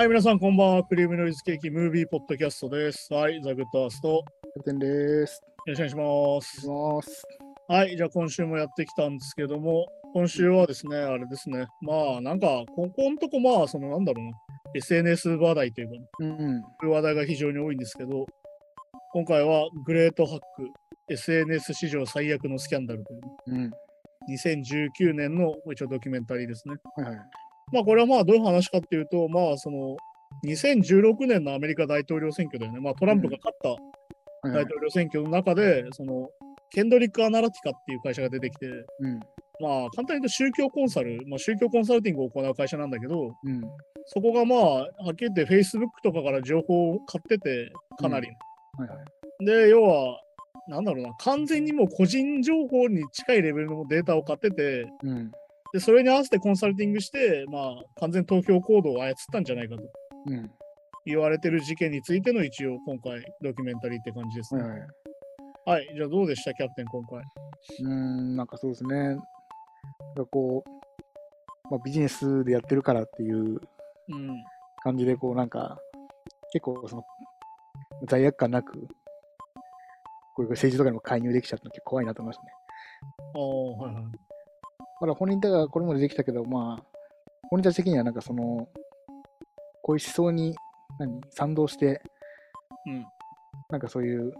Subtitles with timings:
[0.00, 0.84] はい、皆さん、こんばんは。
[0.84, 3.12] クリームノイズケーキムービーポッドキャストです。
[3.12, 4.08] はい、ザ・グッドアースト。
[4.08, 4.24] よ
[4.54, 5.42] キャプテンです。
[5.66, 7.22] ろしくお願いします。
[7.68, 14.32] はい、じゃあ今週もやってきたんですけども、今週はですね、あれですね、まあ、なんか、ここのとこ、まあ、その、なんだろうな、
[14.74, 16.00] SNS 話題というか、ね、
[16.82, 16.90] うん。
[16.90, 18.24] 話題が非常に多いんですけど、
[19.12, 20.70] 今回はグレートハック、
[21.10, 23.70] SNS 史上最悪のスキャンダルという、うん。
[24.30, 26.76] 2019年の一応ドキュメンタリーですね。
[26.96, 27.18] はいはい。
[27.72, 29.96] まあこれはまあどういう話かっていうと、まあその
[30.44, 32.80] 2016年のアメリカ大統領選挙だよね。
[32.80, 34.48] まあトランプが勝った。
[34.48, 36.28] 大統領選挙の中で、その
[36.70, 38.66] ケンドリック・アナラティカっていう会社が出てきて、
[39.00, 39.20] うん。
[39.60, 43.60] まあ簡単に言うと宗教コンサル、まあ宗教コンサルティングを行う会社なんだけど、うん。
[44.06, 48.28] そこがまあはっきり言って Facebook とかから情報を買ってて、かなり。
[48.78, 48.94] はいは
[49.40, 49.44] い。
[49.44, 50.20] で、要は、
[50.68, 55.32] なんだろうな、完全にもう個人情報に近いレベルのデータを買ってて、うん。
[55.72, 59.82] で、それに合わせてコンサルティングして、まあ、完全投票行動を操ったんじゃないかと
[60.26, 60.50] うん。
[61.06, 64.62] 言われてる事件についての一応、今回、ドキュメンタリーって感じですね。
[64.62, 64.80] はいはい。
[65.66, 67.18] はい、じゃあどうでした、キャプテン、今回？
[67.18, 68.96] うーん、なんかそうですね。
[68.96, 69.24] なんか
[70.26, 70.70] こう、
[71.70, 73.60] まあ、ビジネスでやってるからっていう
[74.08, 74.44] うん。
[74.82, 75.78] 感じで、こうなんか、
[76.52, 77.04] 結構その、
[78.08, 78.88] 罪悪感なく、
[80.34, 82.50] こういう政治とかにも介入できちゃったの結構怖いなと思いましたね。
[83.34, 84.04] ああ、はいはい。
[85.00, 86.84] まだ本人たちがこれまでできたけど、まあ、
[87.50, 88.68] 本人たち的にはなんかその、
[89.82, 90.54] こういう思想に
[90.98, 92.02] 何賛同して、
[92.86, 93.06] うん。
[93.70, 94.32] なんかそういう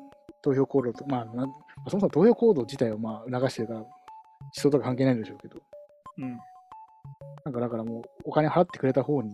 [0.43, 1.53] 投票行動と、まあ、なん
[1.89, 3.89] そもそも投票行動自体をまあ促してるから、思
[4.53, 5.61] 想とか関係ないんでしょうけど、
[6.19, 6.39] うん。
[7.45, 9.33] なんかだからもうお金払ってくれた方に、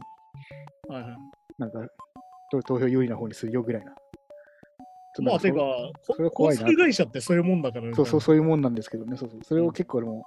[0.89, 1.17] はいはい。
[1.59, 1.81] なんか
[2.53, 3.93] 投投票有利な方にするよぐらいな。
[5.23, 5.57] まあ、てか
[6.03, 7.95] そ、れは怖いなサル会社ってそういうもんだからね。
[7.95, 9.41] そうそう、そういうもんなんですけどね、そうそう。
[9.43, 10.25] それを結構でも、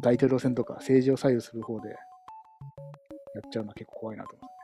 [0.00, 1.94] 大統領選とか政治を左右する方でや
[3.46, 4.54] っちゃうのは結構怖いなと思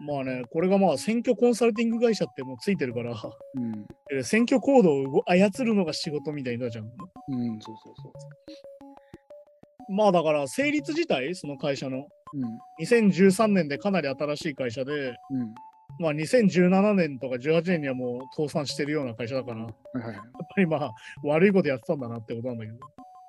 [0.00, 3.16] まあね、これがまあ、選挙コンサルティング会社ってもうついてるから、う。
[3.56, 3.86] うん。
[4.10, 6.86] え選挙行動を操るのが仕事みたいになるじゃん。
[6.86, 9.92] うん、そうそうそう。
[9.92, 12.58] まあだから、成立自体、その会社の、うん。
[12.82, 15.54] 2013年でかなり新しい会社で、うん。
[15.98, 20.26] まあ2017年とか18年にはもう倒産してるような会社だから、やっはいはいはい。
[20.54, 20.92] ぱりまあ
[21.24, 22.78] 悪いことやってたんだなってことなんだけど。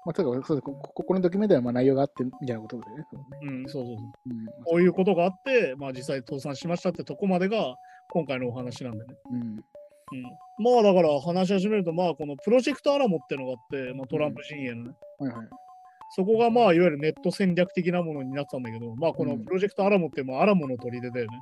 [0.05, 3.05] まあ、ただそうですこここのドキュメンタリーはまあ内容があってみたいなことでね。
[3.11, 4.05] そうねうん、そうそうそう。
[4.29, 7.75] うんこういうことがあって、まあ実際倒産しましたってとこまでが
[8.09, 9.05] 今回のお話なんでね。
[9.31, 9.41] うん。
[9.41, 9.63] うん。
[10.57, 14.91] まあだから話し始めると、まあこのプロジェクトアラモってのがあって、まあトランプ陣営のね。
[15.19, 15.47] はいはい。
[16.13, 21.41] そこがまあいわゆるネット戦略的なものになってたんだけど、まあこのうんプロジェクトアラモってもうアラモの砦だよね。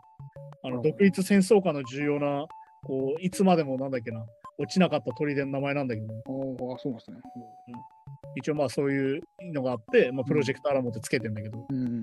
[0.64, 2.46] あのうん独立戦争下の重要な、
[2.86, 4.26] こう、いつまでもなんだっけな、
[4.58, 7.18] 落ちなかった砦の名前なんだけど、おーあ、そうなんですね。
[8.36, 9.22] 一応まあそういう
[9.54, 12.02] のがあって、まあ、プロジェクトアラモってつけてんだけど、うん。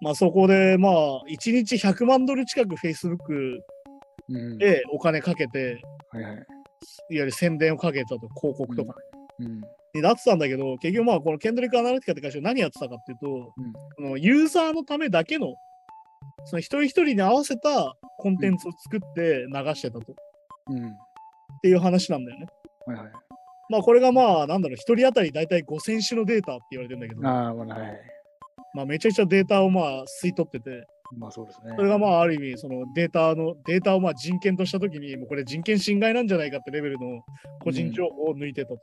[0.00, 3.58] まあそこでまあ1日100万ドル近く Facebook
[4.28, 4.58] うん。
[4.58, 5.80] でお金かけて、
[6.10, 6.32] はいはい。
[6.34, 6.44] いわ
[7.10, 8.94] ゆる宣伝をかけてたと、広告とか
[9.40, 9.60] うん。
[9.94, 13.72] になってたんだけど、結局まあこのケンドリック・アナリティカって会社何やってたかっていうと、うん。
[13.96, 15.54] そのユーザーのためだけの、
[16.46, 20.14] その一人一人に合わせたコンテンツを作って流してたと、っ
[20.70, 20.92] うん。
[21.62, 22.46] ていう話なんだよね。
[22.86, 23.12] はいはい。
[23.74, 28.00] まあこれがまあなんだろう、一人当たり大体5000種のデータって言われてんだけど、ああ、まあはい。
[28.74, 30.86] まあめちゃくちゃデータをまあ吸い取ってて、
[31.16, 31.72] まあそうですね。
[31.76, 37.20] それがまあある意味そのデータのデータをまあ人権としたときにもうこれ人権侵害なんじゃないかってレベルの
[37.64, 38.78] 個人情報を抜いてたと、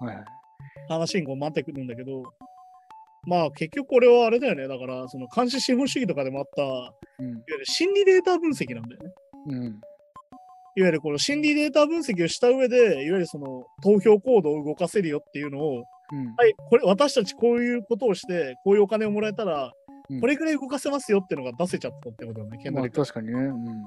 [0.00, 0.24] はいはい。
[0.88, 2.22] 話にこう待ってくるんだけど
[3.26, 7.26] まあ結局これはあれだよねだからその監視資本主義とかでもあったいわうん。
[7.46, 9.10] ゆる心理データ分析なんだよね
[9.46, 9.80] うん。
[10.76, 16.34] いわゆるこの心理データ分析をした上でいわゆるその投票行動を動かせるよっていうのをうん。
[16.36, 19.72] はいこれ私たちこういうことをしてこういうお金をもらえたら
[20.10, 23.34] うんこれくらい動かせますよっていうのが出せちゃったってことだね、ケンドまあリック確かにね。
[23.34, 23.82] うん。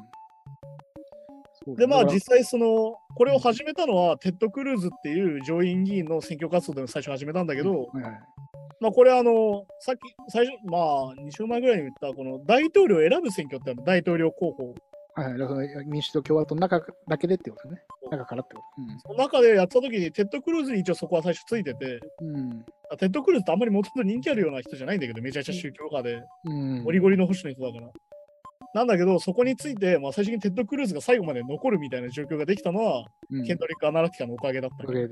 [1.75, 8.19] で、まあ実際その、これを始めたのは、テッド・クルーズっていう上院議員の選挙活動で最初始めたんだけど、はいはい。
[8.81, 9.99] まあこれあの、さっき、
[10.29, 14.75] 最初、まあ2週前ぐらいに言った、この大統領を選ぶ選挙って大統領候補、
[15.15, 15.29] は
[15.83, 17.81] い民主党、共和党の中だけでってことね。
[18.11, 18.99] 中からってこと。
[19.07, 22.35] その中でやった時に、テッド・クルーズに一応そこは最初ついてて、うん。
[22.35, 22.65] うん。
[22.97, 26.83] テッド・クルーズってあんまりもともと人気あるような人じゃないんだけど、めちゃくちゃ宗教家で、うん。
[26.83, 27.91] ゴリゴリの保守の人だから。
[28.73, 33.45] なんだけど、そこについて、まあ、最終的にテッド・クルーズが最後まで残るみたいな状況ができたのは、うん。
[33.45, 35.07] ケンブリッジ・アナリティカのおかげだったで。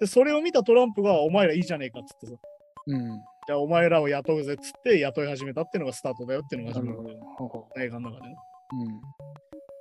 [0.00, 2.32] で、それを見たトランプが、お前らいいじゃねえかっつってさ、
[2.88, 3.20] うん。
[3.46, 7.26] じゃあお前らを雇うぜっつって雇い始めたっていうのがスタートだよっていうのが始まるなるほど。
[7.38, 8.36] ほうほ映画の中でね。
[8.72, 8.82] う。
[8.82, 9.00] うん。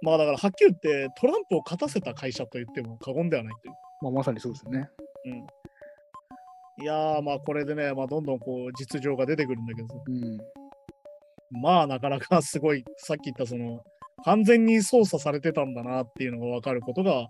[0.03, 3.73] まあだからはっきり言ってトランプを勝たせた会社と言っても過言ではないという。
[4.01, 4.89] まあまさにそうですよね。
[5.25, 6.83] うん。
[6.83, 9.95] いやーまあこれでね、まあどんどんこう実情が出てくるんだけどさ。
[10.07, 10.37] うん。
[11.61, 13.83] まあなかなかすごい、さっき言ったその、
[14.23, 17.27] 完全に操作されてたんだなっていうのが分かることが、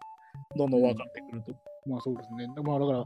[0.56, 1.54] どんどん分かってくると。
[1.88, 2.48] まあそうですね。
[2.64, 3.06] まあだから、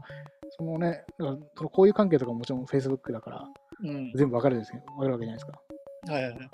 [0.50, 3.44] そのね、だからそのこういう関係とかももちろん Facebook だから、
[3.82, 4.12] うん。
[4.14, 6.12] 全部わかるんですけど、わかるわけじゃないですか。
[6.12, 6.50] はいはいはい。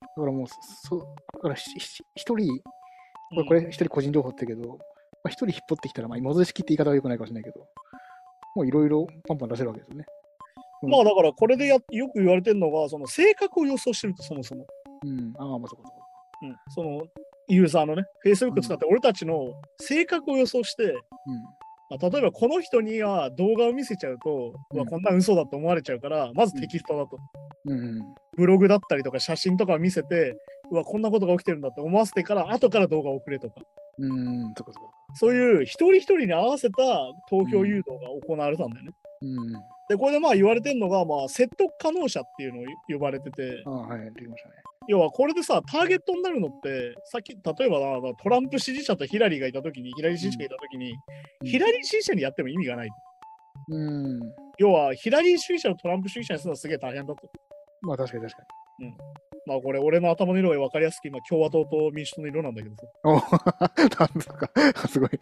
[0.00, 0.46] だからもう、
[0.88, 0.98] そ
[1.34, 2.62] だからしし一人、
[3.46, 4.78] これ、一人個人情報って言うけど、ま
[5.24, 7.66] あ、一人引っ張ってきたら、まあ、芋づる式って言い方は良くないかもしれないけど、
[8.54, 10.04] もういろいろパンパン出せるわけですよね。
[10.82, 14.66] うんまあだからこれでやよく言われてるのが、その性格を予想してると、そもそも。
[15.04, 15.32] うん。
[15.38, 16.02] ああ、まあそこそこ。
[16.42, 16.56] うん。
[16.68, 17.02] その、
[17.48, 20.94] ユーザーのね、Facebook 使って俺たちの性格を予想して、
[21.90, 27.18] まあ、例えばこの人には動画を見せちゃうと、うんこんなん嘘だと思われちゃうから、まずテキストだと。
[27.64, 27.78] うん。
[27.78, 28.14] うん。
[28.36, 30.36] ブログだったりとか写真とかを見せて、
[30.70, 33.54] うわ、こんなことが起きてるんだって思わせてから、後から動画を送れとか、
[33.98, 34.54] うん。
[34.56, 34.90] そこそこ。
[35.14, 36.76] そういう一人一人に合わせた
[37.30, 38.92] 投票誘導が行われたんだよね。
[39.22, 39.52] うん。
[39.88, 44.54] で、これでまあ言われてるのが、まあ、説得可能者っていうのを呼ばれててあ、あ、はい、できましたね。
[44.88, 50.96] 要はこれでさ、ターゲットになるのって、さっき、例えばなトランプ支持者とヒラリーがいたときに、ヒラリー支持者がいたときに、うん
[51.44, 52.88] ヒラリー支持者にやっても意味がない。
[53.68, 54.20] うん。
[54.58, 57.30] 要は、ヒラリー主義者とトランプ主義者にするのはすげえ大変だと。
[57.82, 58.46] まあ確かに確か
[59.46, 62.82] まあこれ、俺の頭の色が分かりやすく、今、共和党と民主党の色なんだけどさ。
[62.82, 62.90] に。
[63.04, 63.14] お
[63.96, 64.50] なんとか、
[64.88, 65.10] すごい。
[65.10, 65.18] だ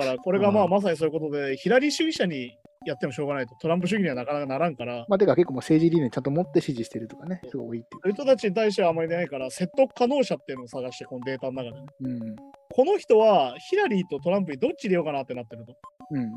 [0.00, 3.54] から、これがまあうんまさにそういうことで、ヒラリー主義者にやってもしょうがないと。
[3.56, 11.86] トランプ主義にはなかなかならんから、まあてか結構もう政治理念ちゃんと持って支持してるとかね、すごい多いってそういう人たちに対してはあまり出ないから、説得可能者っていうのを探して、このデータの中でね。
[12.00, 12.08] いう。
[12.08, 12.36] うん。
[12.70, 15.76] この人はヒラリーとトランプにどっち入れようかなってなってると。
[16.10, 16.32] うん。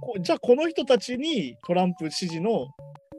[0.00, 2.66] こじゃあ、この人たちにトランプ支持の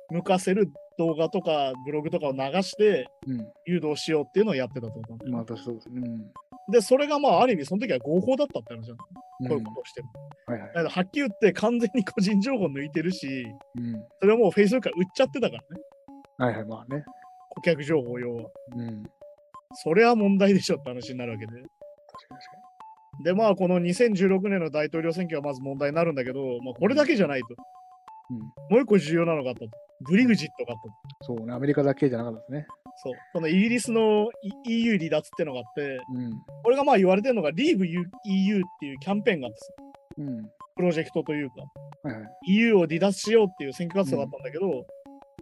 [0.10, 3.48] 向かせる動画とかブログとかを流してうん。
[3.66, 6.02] 誘導しようっていうのをやってたと思うんだよねまあ私そうですね。
[6.04, 6.72] うん。
[6.72, 8.98] で、それがまあ、ある意味、その時は合法だったって話じゃん。
[8.98, 9.06] こ
[9.42, 10.08] うんういうことをしてる。
[10.48, 10.74] はいはいだ。
[10.74, 13.48] からはっきり言って完全に個人情報抜いてるし、
[13.78, 13.94] うん。
[14.22, 15.68] それはもう Facebook から売っちゃってたからね。
[16.38, 17.04] はいはい、まあね。
[17.50, 18.50] 顧客情報用は。
[18.76, 19.04] うん。
[19.74, 21.52] それは問題でしょって話になるわけで。
[21.52, 22.64] 確かに確か
[23.24, 27.48] で、まあ、この2016年の大統領選挙はまず問題になるんだけど、まあ、これだけじゃないと。
[28.34, 28.40] に。
[28.40, 28.46] うん。
[28.46, 29.68] もう一個重要なのがあったと。
[30.02, 31.36] ブリグジットがあったと。
[31.38, 32.68] そうね、アメリカだけじゃなかったですね。
[32.98, 33.14] そう。
[33.34, 34.30] このイギリスの
[34.66, 36.32] E- EU 離脱ってのがあって、うん。
[36.64, 37.86] これがまあ言われてるのが Leave
[38.26, 39.74] EU っていうキャンペーンがあってさ
[40.20, 40.44] うん。
[40.76, 41.56] プロジェクトというか、
[42.04, 42.30] はいはい。
[42.48, 44.86] EU を離脱しようっていう選挙活動があったんだけど、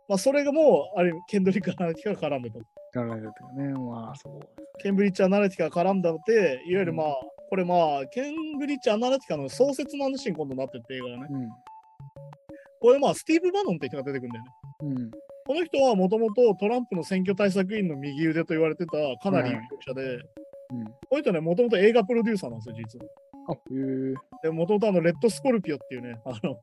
[0.08, 2.60] まあそれがもう、ある意味、ケンドリック・アナリティカが絡んでた。
[3.54, 3.74] ね。
[3.74, 4.40] まあそう。
[4.82, 7.16] ケンブリッジ・アナリティカが絡んだので、いわゆるまあ、
[7.50, 11.50] これまあ、ケンブリッジ・アナリティカの創設の話に今度なってって映画がね。
[12.82, 12.90] うん。
[12.90, 14.52] これまあ、スティーブ・バノンって人が出てくるんだよね。
[14.82, 15.12] うん。
[15.46, 18.92] この人はもともとトランプの選挙対策委員の右腕と言われてた
[19.22, 20.86] かなり有力者で、うん。
[20.86, 23.06] この人ね、もともと映画プロデューサーなんですよ、実は。
[23.50, 26.60] あ、へもともとあの、レッド・スコルピオっていうね、あの、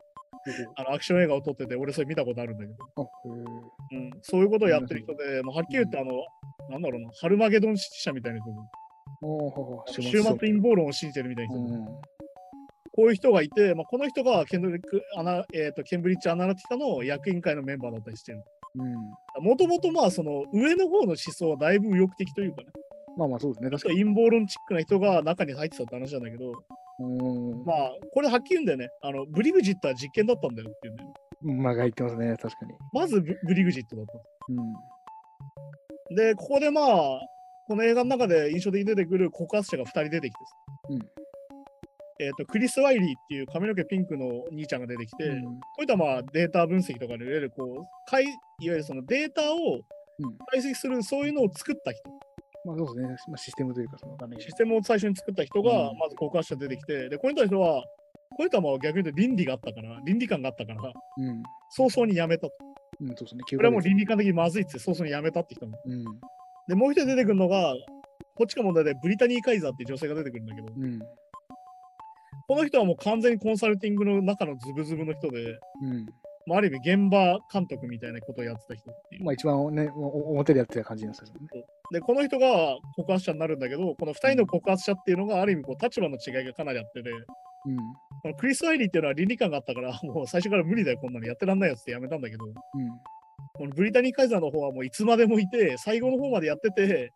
[0.77, 3.07] あのアクション映画を撮ってて、俺それ見たことあるんだけど、あ、へ
[3.97, 3.99] え。
[3.99, 6.13] うん、そういうことをやってる人で、まあ、はっきり言って、あの、
[6.71, 8.51] なんだろうな、ハルマゲドン支持者みたいな人
[9.91, 12.01] 週末陰謀論を信じてるみたいな人。
[12.99, 18.43] こういう人がいて、まあ、この人がケンドリックアナ、えーとケンブリッジ・アナリティカの役員会のメンバーだったりしてる。
[18.75, 19.45] うん。
[19.45, 22.67] もともとまあその上の方の思想はだいぶ右翼的というかね、
[23.17, 23.71] まあまあそうですね。
[23.71, 24.01] 確かに。
[24.03, 26.53] 陰謀論チックな人が中に入ってたって話なんだけど、
[26.99, 27.65] うん。
[27.65, 28.89] まあこれはっきり言うんだよね。
[29.01, 31.63] あのブリグジットは実験だったんだよっていうね。
[31.63, 32.35] まあが言ってますね。
[32.37, 32.73] 確かに。
[32.93, 34.13] まずブブリグジットだった。
[34.49, 36.17] うん。
[36.17, 37.21] で、ここでまあ、
[37.69, 40.39] この映画の中で印象的に出てくる告発者が2人出てきて、
[40.91, 41.18] うん
[42.21, 52.03] えっ、と、クリス・ワイリーっていう髪の毛ピンクの兄ちゃんが出てきて、うんこういったまあデータ分析とかでいわゆるこう、かいいわゆるそのデータをうん解析する、そういうのを作った人、
[52.65, 53.17] まあそうですね。
[53.29, 57.83] まあ、システムというか、そのシステムを最初に作った人がうんまず告発者出てきて、で、こういった人は、
[58.31, 61.43] こういったまあ逆に言うと倫理があったから、倫理観があったから、うん。
[61.71, 62.53] 早々に辞めたと。
[63.01, 63.43] うん、そうですね。
[63.49, 65.79] これはもう倫理観的にまずいって早々に辞めたって人も。
[65.87, 66.05] うん。
[66.67, 67.75] で、もう一人出てくるのが、
[68.35, 70.99] こっちが問題でブリタニー・カイザーっていう女性が出てくるんだけど、うん。
[72.49, 76.07] この人はもう完全にコンサルティングの中のズブズブの人で、うん。
[76.47, 79.25] まあ、ある意味現場監督みたいなことをやってた人っていう。
[79.25, 81.49] まあ一番ね、お表でやってた感じの人ですよね。
[81.93, 87.77] で、この人が告発者になるんだけど、この2人の告発者っていうのがある意味こう立場の違いがかなりあってで、うん。
[88.23, 92.53] このクリス・アイリーっていうのは倫理観があったから、もう最初から無理だよ、こんなのやってらんないやつってやめたんだけど、うん。
[93.59, 97.13] このブリタニー・カイザーの方はもういつまでもいて、最後の方までやってて、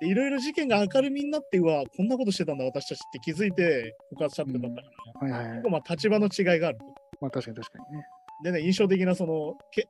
[0.00, 5.70] いろいろ事件が明るみになって、うわ、こんなことしてたんだ、私たちって気づいて告発者ってなったから、はいはいはい結構。
[5.70, 6.84] まあ立場の違いがあると。
[7.20, 8.04] まあ確かに確かにね。
[8.44, 9.86] でね、印象的なその、け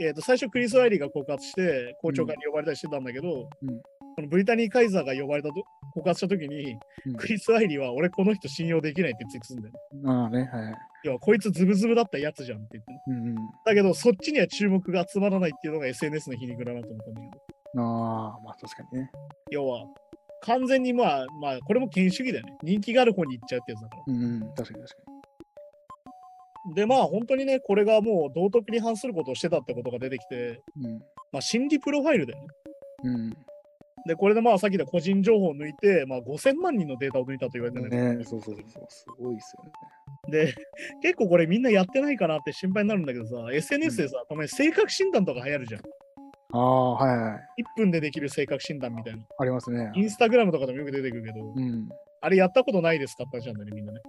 [0.00, 3.80] えー、と最初クリス・アイリーが告発して、公聴会に呼ばれたりしてたんだけど、うん
[4.14, 5.54] このブリタニー・カイザーが呼ばれたと
[5.94, 6.76] 告発したときに、
[7.06, 9.80] うんクリス・アイリーは俺この人信用できないってツイートするんだよね。
[10.04, 10.74] ああね、はいはい。
[11.04, 13.02] 要はこいつズブズブだったやつじゃんって言ってね。
[13.08, 13.34] うんうん。
[13.64, 17.41] だけどそっちには注目が集まらないっていうのが SNS の皮肉だなと思ったんだけど。
[17.78, 19.10] ああ、まあ確かにね。
[19.50, 19.86] 要は、
[20.42, 22.56] 完全にまあ、まあ、これも権威主義だよね。
[22.62, 24.02] 人気がある方に行っちゃうってやつだから。
[24.08, 25.12] うん、確かに確か
[26.74, 31.00] で、まあ、本当にね、これがもう道徳に反することをしてたってことが出てきて、に。
[31.32, 32.48] まあ、心理プロファイルだよね。
[33.04, 33.30] うん。
[34.06, 37.90] で、これでまあ、さっきで個人情報を抜いて、まあ、5000万人のデータを抜いたと言われてうん。
[37.90, 38.86] るねそうそうそうそう。
[38.88, 39.72] すごいですよね。
[40.46, 40.54] で、
[41.02, 45.82] 結構これみんなやってないかなって心配になるんだけどさ、SNS でさ、たまに性格診断とか流行るじゃん。
[46.52, 47.62] ああ、はいはい。
[47.62, 49.22] 1分でできる性格診断みたいな。
[49.38, 49.90] ありますね。
[49.94, 51.88] インスタグラムとかでもよく出てくるけど、うん。
[52.20, 53.24] あれやったことないですか？
[53.24, 54.00] って話なんだよね、みんなね。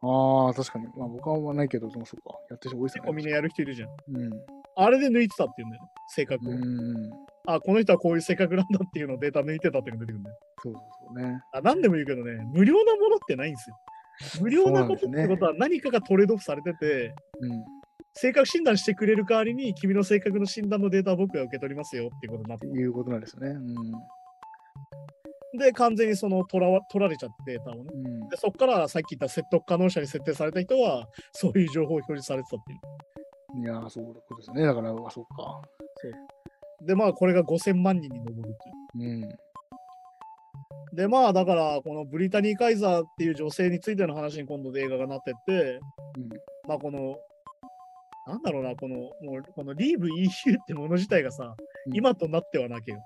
[0.00, 0.86] ああ、確かに。
[0.96, 2.08] まあ僕はあんまないけど、そうか。
[2.50, 3.06] やってる人多いですよね。
[3.06, 3.88] 結構みんなやる人いるじゃん。
[3.88, 4.30] うん。
[4.76, 6.52] あれで抜いてたって言うんだよね、性格を。
[6.52, 7.10] うん。
[7.46, 10.36] あ、この人はこういう性格なんだっていうのをデータ抜いてたっていうのが出てくるんだよ。
[10.62, 11.40] そうそうそうね。
[11.52, 13.76] あ何でも言うけどね、無料なものってないんですよ。
[14.40, 17.64] 無料なことってことは何かがトレードオフされてて、うん。
[18.20, 23.50] 性格診断してくれる代わりに君の性格の診断のデータを僕が受け取りますよっていうことになっていうことなんですよね。
[23.50, 25.58] うん。
[25.58, 27.84] で、完全にその取らわ取られちゃってデータをね。
[27.94, 32.76] うんで、そこからさっき言った説得可能者に設定された人は、 そういう情報を表示されてたってい
[33.60, 33.64] う。
[33.64, 34.62] いやー、そういうことですよね。
[34.62, 35.62] だから、あ、そうか。
[36.84, 38.40] で、まあ、これが5000万人に上るって
[38.98, 39.10] いう。
[39.22, 39.28] うん。
[40.96, 45.80] で、まあ、だから、このブリタニー・カイザーっていう女性についての話に今度で映画がなってって、
[46.16, 46.28] うん。
[46.66, 47.16] まあ、この、
[48.28, 51.54] なんだろうな、この、もう、このリーブ EU ってもの自体がさ、
[51.86, 53.02] うん今となってはなけよ。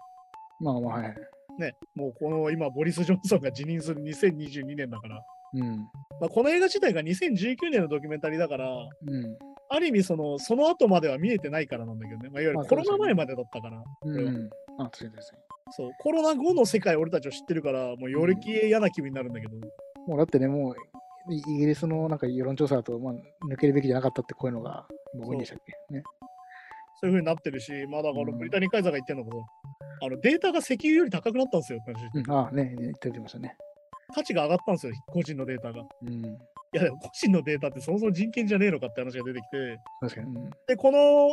[0.61, 1.14] まあまあ、はい。
[1.59, 5.23] ね、もうこの今、ボリス・ジョンソンが辞任する2022年だから、
[5.55, 5.76] うん。
[6.21, 9.37] まあ、この映画自体が2019年のドキュメンタリーだから、うん。
[9.69, 14.50] ある意味その、その後までは見えてないからなんだけどね、まあ、いわゆまあるコロナ前までだったから、うん。
[14.79, 15.23] あ、確かに確か
[15.71, 19.62] そう、コロナ後の世界俺たちを知ってるから、もうよりき嫌な気分になるんだけど、に。
[20.09, 20.75] もうだってね、もう、
[21.33, 23.14] イイギリスのなんか世論調査だと、まあ、
[23.50, 25.95] 抜けるべきじゃなかったってこういうのが、もうでしたっけ？
[25.95, 26.02] ね。
[27.00, 29.45] そういう風になってるし、まあだからうんブリタニー・カイザーが言ってるのが、
[30.02, 31.81] あのデータが石油より高くなったんですよ
[32.14, 33.57] うん、ああ、ね、言ってましたね。
[34.14, 35.81] 価値が上がったんですよ、個人のデータが。
[35.81, 36.23] いうん。
[36.73, 40.37] や、でも個人のデータってそもそも人権じゃねえのかって話が出てきて、確かに。
[40.37, 40.50] うん。
[40.66, 41.28] で、この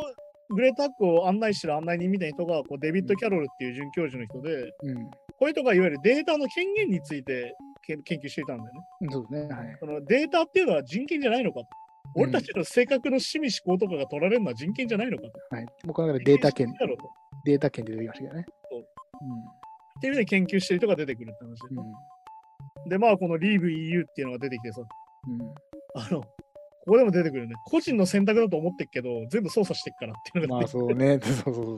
[0.55, 5.05] グレータックを案内してる案内人みたいな人が、こうデビッド・キャロルっていう准教授の人で、うん。
[5.05, 7.55] こういう人がいわゆるデータの権限について
[7.85, 8.79] け研究していたんだよね。
[9.01, 9.53] うんそうですね。
[9.53, 9.77] はい。
[9.79, 11.67] そのデータっていうのは人権じゃないのかと。
[12.15, 15.55] 俺たちの性格の趣味思考とかが取られるのは人権じゃないのかと。
[15.55, 15.65] はい。
[15.85, 16.73] 僕の中でデータ権、
[17.45, 18.45] データ権で出てきましたけどね。
[18.69, 18.83] そうう
[20.01, 21.75] ていう意味で研究してる人が出てくるって話で。
[21.75, 21.79] ん。
[21.79, 22.89] うん。
[22.89, 24.81] で、まあ、この Leave EU っていうのが出てきてさ、
[25.27, 26.01] うん。
[26.01, 26.27] あの、こ
[26.93, 27.55] こでも出てくるよね。
[27.65, 31.19] 個人の選択だと思ってっけど、全部操作してっからっていうのがまあそうね。
[31.21, 31.77] そうそうそうそう。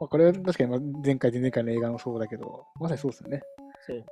[0.00, 3.40] まあ、これは確かにまあ前回、前々回の映画もそうだけど、まさにそうですよね。
[3.86, 4.04] そう。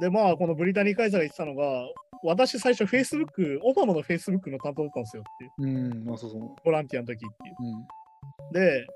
[0.00, 1.86] で、まあ、このブリタニー・カイザーが言ってたのが、
[2.24, 6.04] 私最初 Facebook、オバマの Facebook の担当だったんですよっていう、うん。
[6.04, 6.40] まあそうそう。
[6.64, 7.56] ボランティアの時っていう。
[7.60, 8.52] うん。
[8.52, 8.86] で、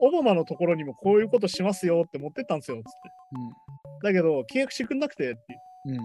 [0.00, 4.08] オバマのところにもこういうことしますよって持ってったんですよっつって。
[4.08, 5.60] だけど、契約してくんなくてっていう。
[5.86, 5.92] うん。
[5.92, 5.98] うん。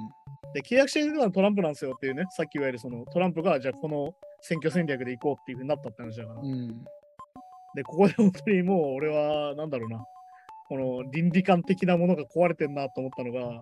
[0.54, 6.42] で、契約してくれたのはトランプなんですよっていうね、さっき言われるそのトランプが、じゃあこの選挙戦略で行こうっていうふうになったって話だから。
[6.42, 6.68] うん。
[7.76, 10.06] で、ここで本当にもう俺は、なんだろうな、
[10.68, 13.60] この倫理観的なものが壊れてんなと思ったのが、うん。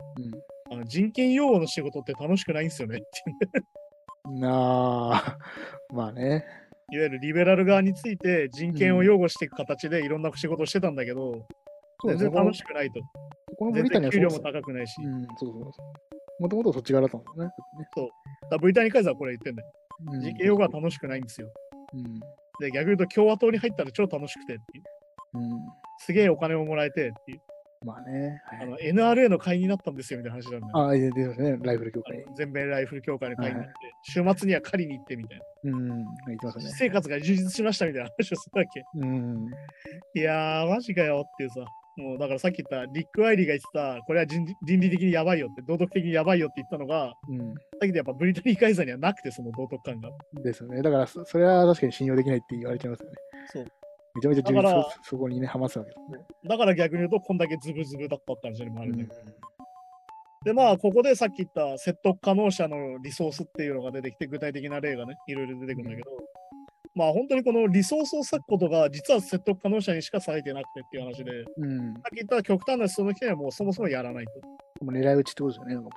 [0.71, 5.37] あの人権擁護の仕事って楽しくないんですよねっていうねなあ、
[5.93, 6.45] まあね。
[6.91, 11.45] いわゆるリベラル側について人権を擁護していく形でいろんな仕事をしてたんだけど、
[12.05, 13.01] 全然楽しくないと。
[13.57, 15.01] このブリタニア全然給料も高くないし。
[15.01, 15.83] うん、そうそうそ
[16.39, 16.41] う。
[16.41, 17.45] もともとそっち側だったもんね。
[17.45, 17.55] だか
[18.51, 19.71] らブリタニー・カイザーはこれ言ってんだよ。
[20.05, 21.47] うん人権擁護は楽しくないんですよ。
[21.93, 22.19] うん。
[22.59, 24.83] で、逆に言うと共和党に入ったら超楽しくてっていう。
[25.33, 25.49] うん。
[25.99, 27.41] すげえお金をもらえてっていう。
[27.85, 28.41] まあね。
[28.45, 30.77] はいあの NRA の会員になったんですよみたいな話なんだよ。
[30.77, 31.57] ああ、いや出てますね。
[31.61, 32.25] ライフル協あ会。
[32.25, 33.73] の全米ライフル協会の会員になって、
[34.03, 35.43] 週末には狩りに行ってみたいな。
[35.71, 35.87] うん。
[35.87, 36.03] 言
[36.35, 36.65] ってますね。
[36.77, 38.83] 生活が充実しましたみたいな話をするわけ。
[38.95, 39.47] うん。
[40.15, 41.65] いやー、マジかよっていうさ。
[41.95, 43.65] もうだからさっき言ったリック・アイリーが言って
[43.99, 47.39] た、これは人倫理的にやばいよって、道徳的にやばいよって言ったのが、うん。
[47.39, 50.09] さっきでやっぱブリタニー・カイザーにはなくて、その道徳感が。
[50.43, 50.81] ですよね。
[50.81, 53.15] だからそ、それは確かに信用できないって言われちゃいますよね。
[53.47, 53.65] そう。
[54.15, 56.25] めちゃめちゃ自分そそこにね、ハマってたわけですね。
[56.47, 59.53] だから逆に言うと、こんだけズブズブだったって話にもあうんるんだけど。
[60.45, 66.11] で、まあ、ここでさっき言った説得可能者のリソースっていうのが出てきて、具体的な例がね、いろいろ出てくるんだけど、
[66.95, 71.89] まあ本当にこのリソースを割くことが実は説得可能者にしかされてなくてっていう話で、さうん。
[71.91, 74.85] っき言った極端なその人にはもうそもそもやらないと。
[74.85, 75.83] もう狙い撃ちってことですよね。
[75.83, 75.89] ね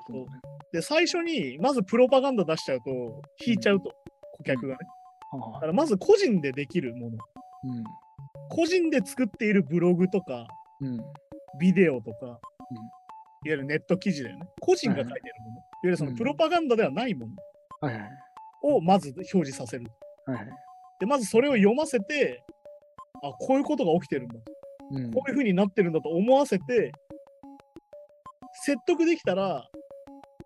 [0.73, 3.90] で、最初にまずプロパガンダ出しちゃうと、引いちゃうと、
[4.38, 4.78] 顧客がね。
[5.32, 7.18] はだからまず個人でできるもの。
[8.50, 10.46] 個人で作っているブログとか、
[10.80, 10.88] うん。
[10.88, 11.00] うん。
[11.58, 12.38] ビデオとか、いわ
[13.44, 14.46] ゆるネット記事だよね。
[14.61, 15.52] 個人が書いてるもの。
[15.52, 17.28] いわゆるそのプロパガンダではないも
[17.80, 18.11] はいはい。
[18.62, 19.87] のをまず表示させる。
[20.26, 20.46] はいはい。
[21.00, 22.42] で、まずそれを読ませて、
[23.23, 24.40] あ、こういうことが起きてるんだと。
[24.92, 25.12] うん。
[25.12, 26.92] こういう風になってるんだと思わせて、
[28.64, 29.68] 説得できたら、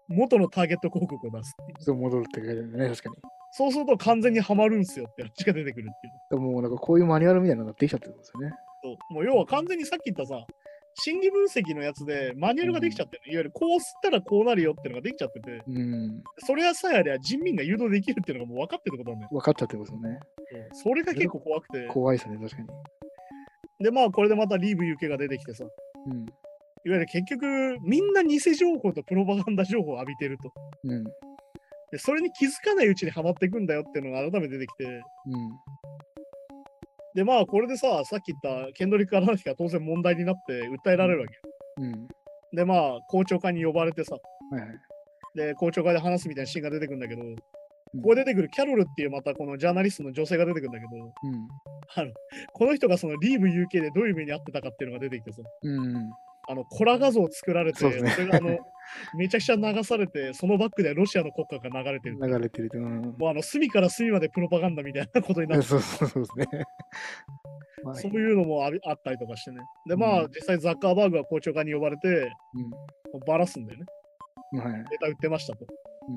[0.09, 1.83] 元のターゲット広告を出すっていう。
[1.83, 3.17] そう戻るって書いてあるね、確かに。
[3.53, 6.13] そうすると完全にはまるんすよって話が出てくるっていう。
[6.31, 8.53] でもなんかこういうマニュアルみたいなのができちゃってるんですよね。
[8.83, 10.47] そうもう要は完全にさっき言ったさ、
[10.95, 16.23] 心理分析のやつでマニュアルができちゃってる、いわゆるこう吸ったらこうなるよっていうのができちゃってて、うん。
[16.39, 19.31] それはさえあれは人民が誘導できるっていうのがもう分かってることなんだよ。
[19.33, 20.19] 分かっちゃってますよね。
[20.73, 21.87] それが結構怖くて。
[21.89, 22.69] 怖いですね、確かに。
[23.85, 25.65] で、まあこれでまたリーブ UK が出てきてさ、
[26.07, 26.27] うん。
[26.87, 30.53] いわゆる結局みんな偽情報とプロパガンダ情報を浴びてると。
[30.85, 31.05] うん。
[31.93, 35.03] で、それに気づかないうちにはまっていくんだよっていうのが改めて出てきて、うん。
[37.15, 41.41] で、まあこれでさ、さっき言ったケンドリック・アラナヒが当然問題になって訴えられるわけよ。
[41.79, 42.09] うん。
[42.53, 44.17] で、まあ公聴会に呼ばれてさ、
[44.51, 44.71] はいはい。
[45.35, 51.49] で、公聴会で話すみたいなシーンが出てくるんだけど、ここで出てくるキャロルっていうまたこのジャーナリストの女性が出てくるんだけど、うん。
[51.97, 52.13] あの
[52.53, 56.11] この人がそのリーブ UK でどういう目に遭ってたかっていうのが出てきてさ、うん。
[56.51, 58.59] あのコラ画像を作られて、ねそれがあの
[59.17, 62.19] めちゃくちゃ流されて、そのバックでロシアの国歌が流れてる。
[62.21, 62.79] 流れてると。
[62.79, 63.15] うん。
[63.19, 66.65] もうあの隅から隅までプロパガンダみたいなことになって、そうそうそうですね。
[67.85, 69.59] まあそういうのもありあったりとかしてね。
[69.89, 72.33] で、まあ、うん実際ザッカーバーグは公聴会に呼ばれて、
[73.27, 73.87] バラすんだよね。
[74.55, 74.61] うん。
[74.61, 74.73] はい。
[74.73, 75.67] ネタ売ってましたと。
[76.09, 76.17] うん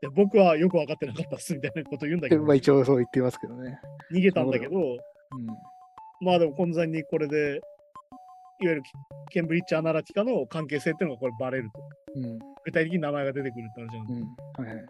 [0.00, 3.78] で僕はよく分かってなかったっすみたいなこと言うんだけど、でまあ一応そう言ってますけどね。
[4.10, 4.96] 逃げたんだけど、うん。
[6.22, 7.60] まあでも混在にこれで、
[8.62, 8.82] いわゆる
[9.30, 11.80] ケンブリッジ・アナラティカの関係性っていうのがこれバレると。
[12.16, 12.38] うん。
[12.64, 14.64] 具体的に名前が出てくるって話なんでうん。
[14.64, 14.86] はいはい。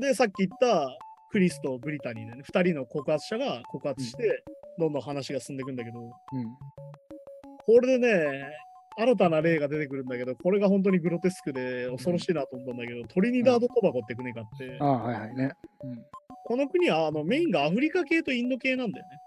[0.00, 0.88] で、さっき言った
[1.30, 4.44] クリスとブリタニーでね、2人の告発者が告発して、
[4.78, 6.10] どんどん話が進んでいくんだけど、うん。
[7.66, 8.50] これでね、
[8.98, 15.52] 新たな例が出てくるんだけど、これが本当にグロテスクで恐ろしいなと思ったんだけど、トリニダード・トバゴって国があって、ああ、はいはいね。
[15.84, 16.04] うん。
[16.44, 19.20] この国はあのメインがアフリカ系とインド系なんだよね。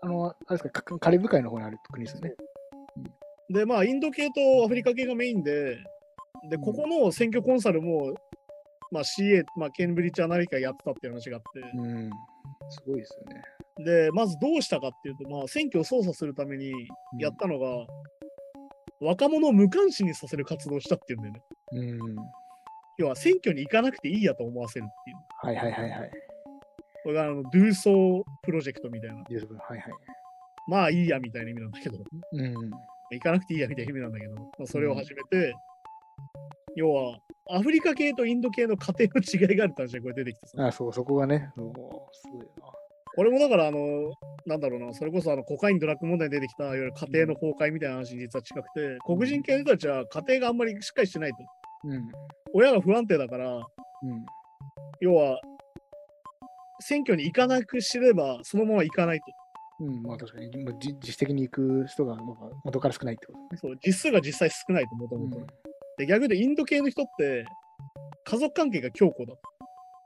[0.00, 2.34] あの、あれですか、カカリブ海の方にある国ですよね。
[3.50, 5.78] で、まあ、インド系とアフリカ系がメインで、
[6.50, 8.14] で、ここの選挙コンサルも、
[8.90, 12.10] まあ、CA、まあ、ケンブリッジ・アナリカやってたっていう話があって、うん。
[12.70, 13.42] すごいですよね。
[13.84, 16.74] で、まずどうしたかっていうと、まあ、選挙を操作するためにう
[17.16, 17.86] んやったのが、
[19.00, 21.42] 若者を無関心にさせる活動をしたっていうんだよね。
[21.72, 22.16] うん。
[22.98, 25.16] 要は選挙に行かなくていいやと思わせるっていう。
[25.40, 26.10] はいはいはいはい。
[27.04, 29.16] これがあの、ドゥーソープロジェクトみたいな。
[29.18, 29.92] はいはい。
[30.66, 31.98] まあいいやみたいな意味なんだけど、
[32.32, 32.70] うん。
[33.16, 35.54] 行かなくていいやみたいな意味なんだけど、まあ、それを始めて、
[36.76, 37.18] 要は、
[37.50, 40.66] アフリカ系とインド系の家庭の違いがあるって話がこれ出てきてさ。
[40.66, 41.72] あそう、そこがね、そう
[42.12, 42.48] すごいよ
[43.18, 44.12] これもだから、あの、
[44.46, 51.88] なんだろうな、それこそあのコカインドラッグ問題に出てきた、いわゆる家庭の崩壊みたいな話に実は近くて、黒人系の人たちは家庭があんまりしっかりしてないと。
[51.88, 51.96] な。
[51.96, 52.12] うん。
[52.54, 53.64] 親が不安定だから、うん。
[55.00, 55.40] 要は、
[56.78, 59.24] 選挙に行かなくすれば、そのまま行かないと。
[59.80, 63.46] うん、まあ確かに、まあ、じ自主的に行く人がまあ元から少ないってことね。
[63.60, 65.38] そう、実数が実際少ないと、もともと。
[65.38, 65.46] うん
[65.98, 67.44] で、逆でインド系の人って、
[68.24, 69.34] 家族関係が強固だ。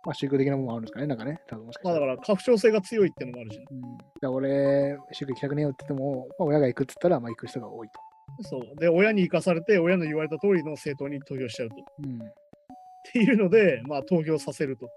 [0.04, 2.06] まあ宗教的なものもあるんですかね、なんかね、多分もしかしたら。
[2.06, 3.82] まあだから、過不調性が強いっていうのもあるし、うん、
[4.20, 8.48] だ俺、宗教行きたくねえよって言っても、まあ、親が行くって言ったら、まあ行く人が多いと。
[8.48, 8.80] そう。
[8.80, 11.74] で、親に生かされて、親の言われた通りの政党に投票しちゃうと。
[11.74, 12.18] っうん。
[13.12, 14.88] ていうので、まあ投票させると。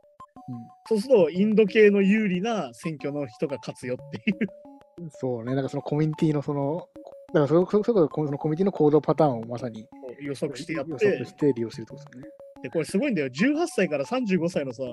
[0.48, 5.10] うんそうすると、インド系の有利な選挙の人が勝つよっていう。
[5.10, 6.88] そうね、なんかそのコミュニティのその、
[7.34, 9.88] だからそこそそのコミュニティの行動パターンをまさに
[10.22, 12.30] 予測してやっ予て測して利用してるってことですよね。
[12.64, 13.28] で、これすごいんだよ。
[13.28, 14.84] 18歳から35歳のさ、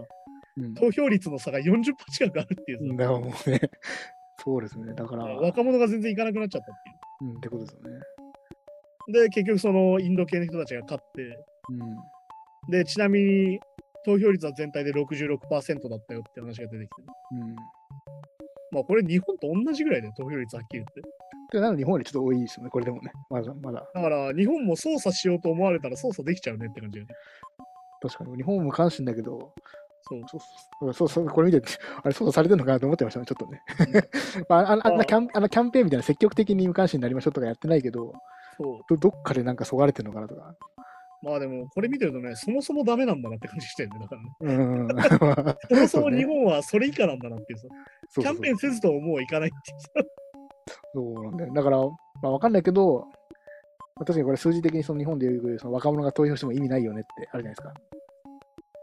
[0.57, 0.75] うん。
[0.75, 3.61] 投票率の差が40%近くあるっていうさ、だからもうね、
[4.43, 4.95] そうですね。
[4.95, 7.31] だから、若者が全然行かなくなっちゃったっていう。
[7.31, 8.01] うん、ってことですよね。
[9.13, 11.39] で、結局そのインド系の人たちが勝って、
[11.71, 12.71] うん。
[12.71, 13.61] で、ちなみに
[14.05, 17.57] 投票率は全体で66%だったよって話が出てきて、うん。
[18.73, 21.03] まあこれ日本と同じぐらいだよ、投票率はっきり言って。
[21.53, 23.13] でなので日本よりちょっと多いですよね、これでもね。
[23.29, 23.87] まだ、まだ。
[23.95, 27.15] だから日本も操作しようと思われたら操作できちゃうねって感じだよね。
[28.01, 28.37] 確かに。
[28.37, 29.53] 日本も無関心だけど、
[30.09, 30.23] そう。
[30.29, 31.67] そうそうそう、これ見て、
[32.03, 33.63] あれ、操作されてるのかなと思ってましたね、ちょっとね。
[34.49, 38.13] まあ、あああんなキャンあのキャンペーンみたいな積極的に無関心になりましょうとかやってないけど、
[38.57, 38.81] そう。
[38.89, 40.57] どどっかでなんかそがれてるのかなとか。
[41.23, 43.99] まあでもこれ見てるとね、そもそもダメなんだなって感じしてるね。
[44.01, 44.29] だからね。
[44.41, 44.89] うん。
[45.89, 47.69] そもそも日本はそれ以下なんだなっていうさ、
[48.21, 49.89] キャンペーンせずともう行かないっていうさ。
[50.95, 51.53] そうなんだよ。
[51.55, 51.89] だから、ま
[52.25, 53.07] あ、わかんないけど、
[53.95, 57.75] まあ確かにこれ数字的にその日本でいうその若者が投票しても意味ないよねってあるじゃないですか。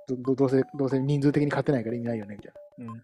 [0.08, 2.94] どどどうせ、どうせ人数的に勝てないから意味ないよねみたいな。
[2.94, 3.02] うん。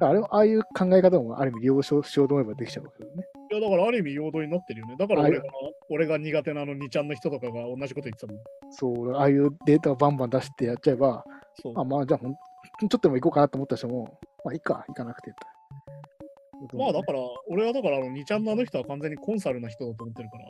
[0.00, 3.24] あれああいう考え方もある意味利用しようと思えばできちゃうわけですよね。
[3.50, 4.96] いやだからある意味陽動になってるよね。
[4.98, 5.44] だからあ俺が
[5.90, 8.36] 俺が苦手なあの2ちゃんの人とかが同じこと言ってたもん。
[8.70, 11.24] そう、ああいうデータをバンバン出してやっちゃえば、
[11.60, 11.74] そう。
[11.76, 12.34] あまあじゃあほん
[12.80, 16.76] ちょっとでも行こうかなと思った人も、まあいいか、行かなくてと。
[16.76, 20.44] まあだから、俺はだから、あの2ちゃんのあの人は完全にコンサルな人だと思ってるから、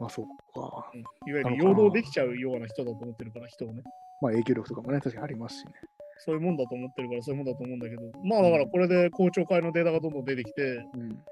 [0.00, 0.90] まあそうか。
[0.94, 3.82] うんいわゆる陽動できちゃうような人だと思ってるから、人をね。
[4.20, 5.72] まあ影響力とかもね、確かにありますしね。
[6.18, 10.62] そういうもんだと思ってるから、そういうもんだと思うんだけど、まあだからこれで公聴会のデータがどんどん出てきて、
[10.94, 11.22] うん。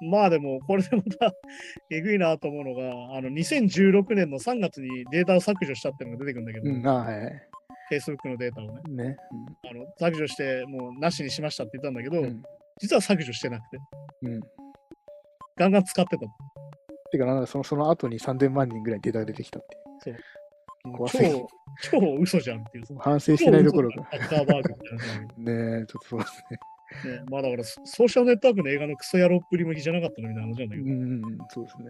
[0.00, 1.32] まあでも、これでまた
[1.90, 7.48] えぐいなと思うのが、あの2016年の3月にデータを削除したっていうのが出てくるんだけど、うん、あはいはい。
[7.90, 9.16] Facebook のデータをね、ね。
[9.70, 12.42] あの削除して、もうなしにしましたって言ったんだけど、うん。
[12.80, 13.78] 実は削除してなくて、
[14.22, 14.32] うん。
[14.34, 14.40] うん。
[15.56, 16.26] ガンガン使ってた。
[17.10, 19.62] てか、なんかそのその後に3000万人ぐらいデータが出てきたっ
[20.02, 20.18] ていう。
[20.96, 21.46] 怖すぎる
[21.82, 22.84] 超、超嘘じゃんっていう。
[22.98, 24.04] 反省してないどころか。
[24.04, 24.98] ハッカーバーグみたい
[25.44, 26.58] な ねえ、ちょっとそうですね。
[27.30, 30.82] まあだから、ソソーシャルネットワークの映画のクソ野郎っぷり向きじゃなかったのみたいな話なんだけど。
[30.82, 31.88] うん、うん、そうですね。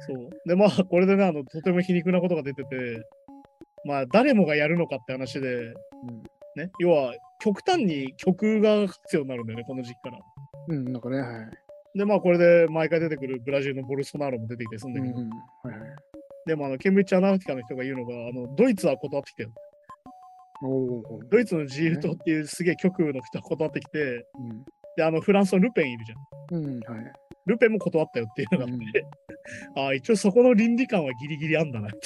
[0.00, 0.30] そう。
[0.46, 3.06] で、まあ、これでね、あの、とても皮肉なことが出てて、
[3.84, 5.74] まあ、誰もがやるのかって話で、うん。
[6.56, 10.18] ね、要は、極端に曲が必要になるんだよね、この時期から。
[10.68, 11.98] うん、なんかね、はい。
[11.98, 15.28] で、まあ、これで毎回出てくるブラジルのボルソナロも出てきてするんだうん、けど、うん。
[15.30, 15.96] はいはい。
[16.46, 19.52] でも、あの、ケンブリッジ・アナリティカの人が言うのが、あの、ドイツは断ってきてる。
[21.30, 24.64] ドイツの自由党っていうすげえ極右の人は断ってきて、うん。
[24.96, 26.60] で、あの、フランスのルペンいるじゃん。
[26.60, 27.12] うん、はい。
[27.46, 29.06] ルペンも断ったよっていうのがあって、
[29.80, 31.98] ああ、一応そこの倫理観はギリギリあんだなって。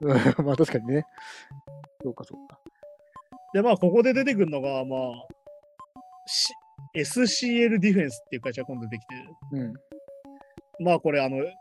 [0.00, 0.06] う
[0.42, 1.04] んまあ確かにね。
[2.02, 2.58] そうか、そうか。
[3.54, 5.26] で、まあ、ここで出てくるのが、まあ、
[6.26, 6.52] し
[6.96, 9.14] SCL ディフェンスっていう会社が今度出てきて、
[9.52, 9.74] うん。
[10.84, 11.52] まあ、これ、あの、いわ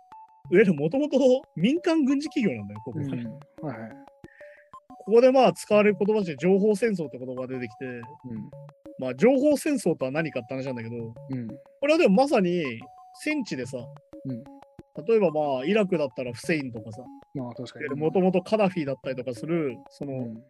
[0.51, 1.17] ゆるもともと
[1.55, 3.23] 民間軍事企業なんだよ、ここがね。
[3.61, 3.67] うん。
[3.67, 3.91] はいはい。
[5.05, 8.01] ここでまあ、使われる言葉として情報戦争って言葉が出てきて、うん。
[8.99, 11.47] まあ、情報戦争とは何かって話なんだけど、うん。
[11.79, 12.63] これはでもまさに
[13.23, 13.77] 戦地でさ、
[14.25, 14.43] うん
[15.07, 17.01] 例えばまあ、イラクだったらフセインとかさ、
[17.33, 17.99] まあ確かに。
[17.99, 20.43] もともとカダフィだったりとかする、その、うん。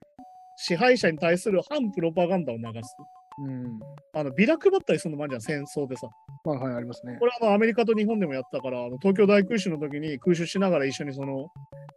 [0.58, 2.98] 支配者に対する反プロパガンダを流す。
[3.46, 3.80] うん。
[4.14, 6.08] あのビラ配ったりするのもあるじゃん、戦争でさ。
[6.44, 7.28] まあはい、ありますねこ。
[7.28, 11.50] れあのアメリカと日本でもやってたから、あの東京大空襲の時に空襲しながら一緒にその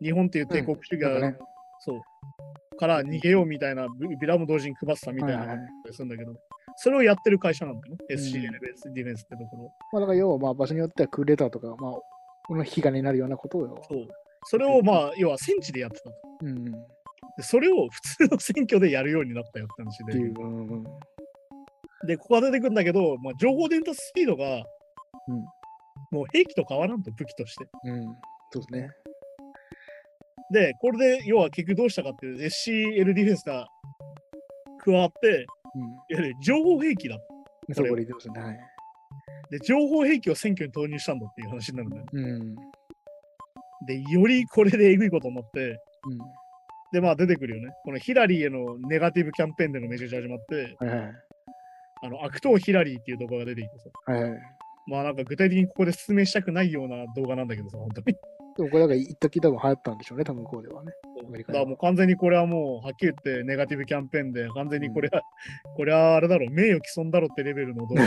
[0.02, 1.38] 日本っていう帝国主義が、うんね
[1.80, 2.00] そう
[2.78, 6.34] から逃げようみたいなビビラも同時に配ってたみたいなはいはいはいのがあったりするんだけど、
[6.76, 9.72] それをやってる会社なんだよね、ん SCL ディフェンスってところ。
[9.92, 11.92] まあだから要はまあ場所によってはクーデターとか、まあ、
[12.46, 13.82] この引き金になるようなことを。
[13.88, 14.08] そう
[14.46, 16.16] それをまあ、要は戦地でやってたと。
[16.42, 16.68] うん。
[16.68, 16.70] っ
[17.36, 20.12] でそれを普通の選挙でやるようになったよって話で。
[20.12, 20.34] ていう。
[20.38, 20.66] うん。
[20.68, 20.84] うん。
[22.06, 24.64] で、ここが出てくるんだけど、まあ、情報伝達スピードが、
[25.28, 25.44] うん
[26.10, 27.66] もう兵器と変わらんと、武器として。
[27.84, 28.04] うん。
[28.52, 28.90] そうですね。
[30.50, 33.66] で、これで要は結局どうしたかっていう SCL ディフェンスが
[34.84, 35.82] 加わって、うん。
[35.82, 37.18] いわゆる情報兵器だ。
[37.72, 38.06] そこで。
[38.40, 38.60] はい。
[39.50, 42.06] で、情報兵器を選挙に投入したんだっていう話になるんだよ。
[42.12, 42.54] うん。
[43.86, 45.78] で、よりこれでえぐいことになって、うん。
[46.92, 47.74] で、まあ出てくるよね。
[47.84, 51.12] このヒラリーへのネガティブキャンペーンでのめちゃくちゃ始まって、はいはい。
[52.04, 54.40] あの、悪党ヒラリーっていう動画が出てきてさ、はいはい。
[54.86, 58.16] まあなんか具体的にここで説明したくないような動画なんだけどさ、本当に。
[58.56, 60.92] でもこれだから一時多分流行ったんでしょうね、多分向こうではね。
[61.26, 65.22] アメリカではだからもう完全にこれはもうはっきり言ってネガティブキャンペーンで完全にこれは、
[65.76, 68.02] これはあれだろう、名誉毀損だろってレベルの動画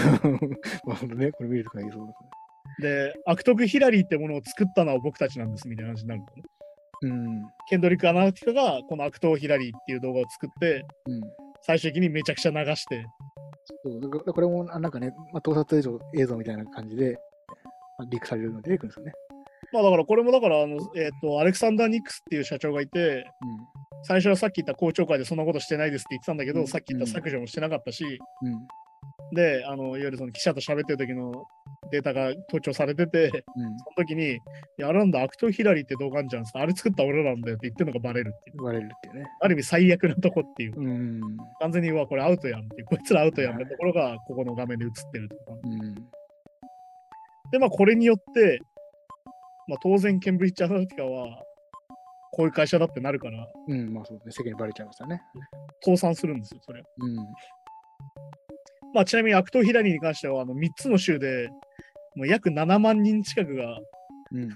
[1.15, 2.29] ね、これ見ると限りそうですね。
[2.79, 6.43] で、悪徳ヒラリーってものを作ったのは僕たちなんですみたいな話になるんだよね。
[7.01, 7.47] うん。
[7.69, 11.21] ケンドリック・アナリティカがこの悪党ヒラリーっていう動画を作って、うん。
[11.61, 13.05] 最終的にめちゃくちゃ流して、
[13.83, 17.19] そうだからこれもあなんかね、まあ、盗撮映像映像みたいな感じで、
[17.97, 19.13] まあ、リークされるので出てくるんですよね。
[19.73, 23.25] まあだからこれもだから、あのえっ、と、アレクサンダー・ニックスっていう社長がいて、
[24.03, 28.03] 最初はさっき言った公聴会でそんなことしてないですって言ってたんだけど、うんさっき言った削除もしてなかったし、
[28.43, 28.53] うん。
[28.53, 28.67] うん。
[29.33, 31.31] で、あの、いわゆるその記者と喋ってる時の
[31.91, 33.33] データが盗聴されてて、うん。
[33.33, 34.39] その時に、い
[34.77, 36.45] や、あれなんだ、悪党ヒラリーって動画あんじゃん。
[36.53, 38.57] あれ作った俺らなんだよって言ってるのがバレるっていう。
[38.57, 39.25] 言われるってね。
[39.41, 40.79] ある意味最悪なとこっていう。
[40.79, 41.37] うん。
[41.59, 42.85] 完全に、うわ、これアウトやんっていう。
[42.85, 45.41] こいつらアウトやんってところが、ここの画面で映ってるとか。
[45.63, 45.95] うん。
[47.51, 48.59] で、まあ、これによって、
[49.67, 51.43] まあ、当然、ケンブリッジ・アナリティカは、
[52.31, 53.93] こういう会社だってなるから、うん。
[53.93, 54.43] まあそうですね。
[54.43, 55.21] 世間にバレちゃいましたね。
[55.83, 56.83] 倒産するんですよ、それ。
[56.99, 57.15] うん。
[58.93, 61.49] まあ、ちなみに悪党ヒラリーに関しては、あの3つの州で、
[62.15, 63.79] もう約7万人近くが、
[64.31, 64.49] うん。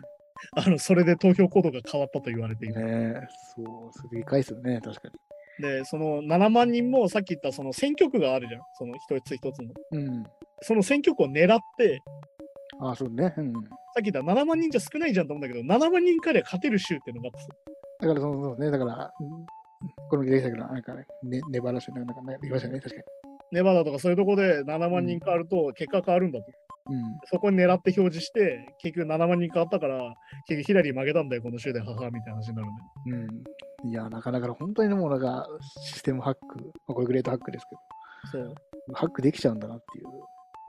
[0.55, 2.75] あのそれで投票行動が変わったと言われている。
[2.75, 5.09] ねえ、そう、それでかいですよね、確か
[5.59, 9.65] で、その7万人もさっき言ったその選挙区があるじゃん、その一つ一つの。
[9.65, 9.73] に。
[9.91, 10.23] うん。
[10.61, 11.99] その選挙区を狙って、
[12.81, 13.33] ああ、そうね。
[13.37, 13.53] うん。
[13.53, 13.59] さ
[13.99, 17.37] っき言った7万人じゃ少ないじゃんと思うんだけど、7万人から勝てる州っていうのが
[18.01, 18.71] だから、そうそうね。
[18.71, 19.45] だから、うん
[20.09, 23.01] この出てきたけど、なんかね、ね粘らせなんかね、言いましたね、確か
[23.51, 26.51] ネバダとかそういうとこで7万人変わると結果変わるんだと。
[26.89, 27.01] に。
[27.25, 30.13] そこに狙って表示して、結局7万人変わったから、
[30.47, 33.11] 結局ヒラリー負けたんだよ、この州で、母みたいな話になるんで。
[33.11, 33.43] うん。
[33.85, 33.89] うん。
[33.89, 35.47] いや、なかなか本当にもうなんか、
[35.83, 38.55] システムハック、まあ、これグレートハックですけそう。
[38.87, 40.05] ど、ハックできちゃうんだなっていう。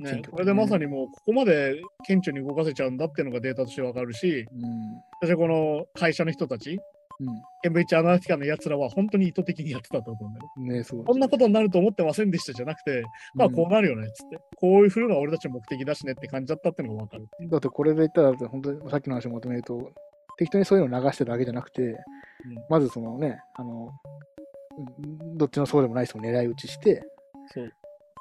[0.03, 4.71] ね、これでまさにもうここまで顕著に動かせちゃうんだっていうのがデータとしてわかるし、うん。
[5.21, 6.81] そしてこの会社の人たち、う
[7.63, 10.51] ケンブリッジアナリティカのやつらは本当に意図的にやってたと思うんだよ。
[10.59, 10.79] ん。
[10.79, 11.05] ねそう。
[11.05, 17.29] こんなことになると思ってませんでしたじゃなくて、まあこうなるよねっつって、こういうふうが俺たちの目的だしねって感じだったっていうのがわかる。
[17.49, 19.93] だってこれで言ったら、本当にさっきの話をまとめると、
[20.39, 21.97] 適当にそういうのを流してるだけじゃなくて、
[22.69, 23.91] まずそのね、あの、
[24.79, 27.03] うんどっちのそうでもない人を狙い撃ちして、
[27.53, 27.71] そう。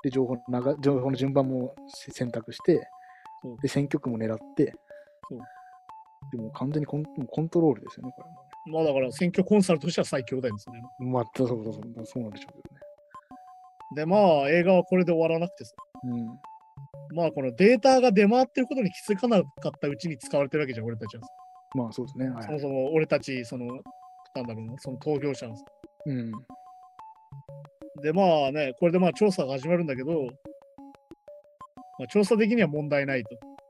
[0.03, 2.89] で情報の流情報の順番もせ選択して
[3.41, 4.73] そう、で選挙区も狙って
[5.29, 5.39] そう、
[6.31, 10.81] でもう完全にコンコントロールですよね、これもまあだから選挙コンサルとしては最強だよですね。
[10.99, 11.73] まあ、そうそうそう
[12.05, 12.81] そうなんでしょうけどね。
[13.95, 16.25] でまあ映画はこれで終わらなくてさ、うん。
[17.15, 21.29] まあこのデータが出回ってることに気づかなかったうちに使われてるわけじゃん、俺たちはさ。
[21.75, 22.29] まあそうですね。
[22.29, 23.65] はいそもそも俺たち、その、
[24.35, 25.63] なんだろうな、その投票者はさ
[26.05, 26.31] うん。
[28.01, 30.25] でまあね、これでまあ調査が始まるんだけど、
[31.99, 33.29] まあ、調査的には問題ないと。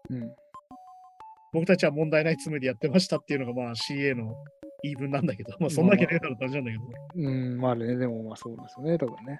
[0.10, 0.32] うん。
[1.54, 4.34] 僕たちは問題ないつもりでやってましたっていうのがまあ CA の
[4.84, 6.84] 言い分なんだけど、まあそんなわけねえだろって感じなんだけど。
[7.16, 9.38] うん、まあね、でもまあそうですよね、多分ね。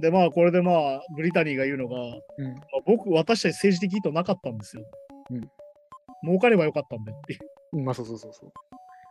[0.00, 2.04] でまあこれでまあブリタニーが言うのが、うん。
[2.06, 4.84] まあ僕、私たち政治的意図なかったんですよ。
[5.30, 5.50] うん
[6.22, 7.38] 儲かればよかったんでって
[7.72, 8.52] まあそうそうそうそう。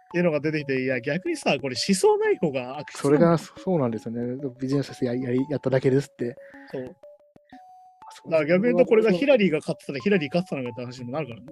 [0.09, 4.41] っていうのが出てきて、いや逆にさ、これ思想ない方が悪それがそうなんですよね。
[4.59, 6.35] ビジネスとしてややりやっただけですって。
[6.71, 6.95] そう
[8.31, 11.45] だから逆に言うとこれがヒララリーが勝ってたらヒラリー勝ってたのかって話にもなるからね。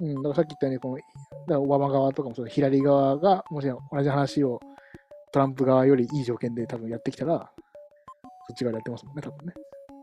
[0.00, 1.06] うん、だからさっき言ったように、このだか
[1.48, 4.58] らオバマ側とかもそうだヒラリー側が、もし同じ話を
[5.32, 7.48] トランプ側よりいい条件で多分やってきたら、
[8.48, 9.52] そっち側でやってますもんね、多分ね。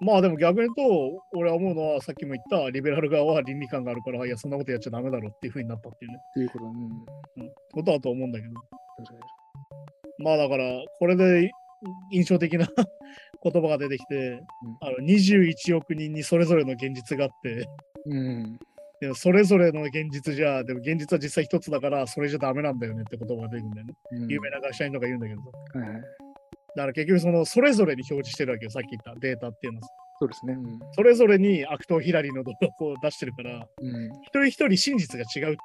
[0.01, 6.71] まあでも逆に言うと、俺は思うのはさっきも言ったリベラル側は倫理観があるから、いやそんなことやっちゃダメだろっていう風になったっていうね、っていうこと、うん。
[6.71, 8.53] うん、ことだと思うんだけど。
[10.19, 10.65] まあだから、
[10.99, 11.51] これで
[12.11, 12.67] 印象的な
[13.43, 14.41] 言葉が出てきて、
[14.81, 17.65] あの21億人にそれぞれの現実があって、
[18.05, 18.59] うん。
[19.01, 23.93] でもそれぞれの現実じゃ、でも現実は実際一つだから、それじゃダメなんだよねって言葉が出てくるんだよね。
[24.11, 24.27] うん。
[24.27, 26.28] 有名な会社員とか言うんだけどはい。
[26.79, 29.87] だから結局そのそれぞれに表示してるわけよ、さっき言ったデータっていうのは。
[30.21, 30.53] そうですね。
[30.53, 30.79] うん。
[30.93, 34.05] それぞれに悪党ヒラリーの動画を出してるから、うん。
[34.21, 35.57] 一人一人真実が違うっていう。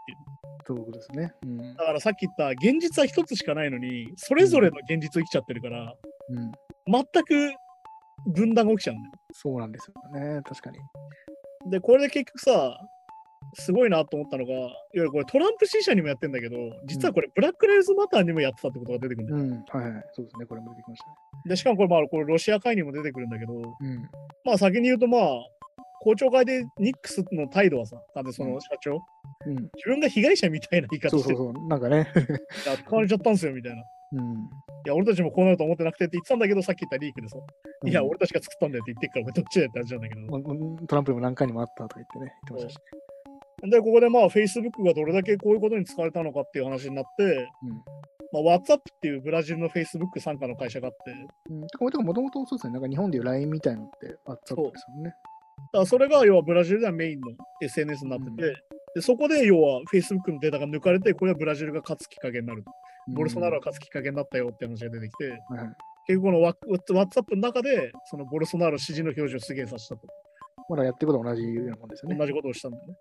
[0.66, 1.32] そうですね。
[1.44, 1.76] うん。
[1.76, 5.94] だからさっき言った現実は一つしかないのに、それぞれの現実を生きちゃってるから、
[6.30, 6.52] うん。
[6.90, 7.54] 全く
[8.32, 9.12] 分断が起きちゃうんだよ。
[9.32, 10.40] そうなんですよね。
[10.42, 10.78] 確かに。
[11.70, 12.76] で、これで結局さ、
[13.54, 19.62] すごいなと思ったのが、いわゆるこれトランプ支持者にもやってんだけど、実はこれブラック・ライブズ・マターにもやってたってことが出てくるんだよ。
[19.72, 19.80] うん。
[19.82, 20.04] はいはい。
[20.12, 20.46] そうですね。
[20.46, 21.12] これも出てきましたね。
[21.46, 23.62] で、しかもこれまあこれロシア会にも出てくるんだけど、うん。
[24.44, 25.22] まあ先に言うとまあ、
[26.00, 28.98] 公聴会でニックスの態度はさ、なんでその社長、
[29.46, 29.54] うん。
[29.54, 31.68] 自分が被害者みたいな言い方してるそうそうそう。
[31.68, 32.08] なんかね。
[32.66, 33.78] いや使われちゃったんすよみたいな。
[33.80, 34.34] いうん。
[34.86, 37.36] や、俺たちもこうなると思ってなくてって言ってたんだけど、さっき言ったリークでさ、
[37.86, 40.20] いや、うん俺たちが作ったんだよって言ってっから、お前どっちだよって話なんだけど。
[40.20, 43.03] まあトランプにも何回にもあったとか言ってね、言ってましたし。
[43.70, 47.48] で、ここでまあ、Facebook がどれだけこういうことに使われたのかっていう話になって、
[48.32, 51.12] まあ、WhatsApp っていうブラジルの Facebook 傘下の会社があって、
[51.50, 51.62] うん。
[51.62, 51.68] うん。
[51.78, 52.72] これとかもともとそうですね。
[52.74, 55.10] なんか日本でいう LINE みたいのってあったんですよね。
[55.10, 57.28] だからそれが要はブラジルではメインの
[57.62, 58.54] SNS になってて、うん
[58.94, 62.64] でそこで要は Facebook のデータが抜かれて、これはブラジルが勝つきっかけになる。
[63.08, 70.06] うんボルソナロが勝つきっかけになったよって話が出てきて、はいはい結局この WhatsApp の中で、そのボルソナロ支持の表示を出現させたと。
[70.68, 72.16] まだやってることは同じようなもんですよね。
[72.16, 72.94] 同じことをしたんだよね。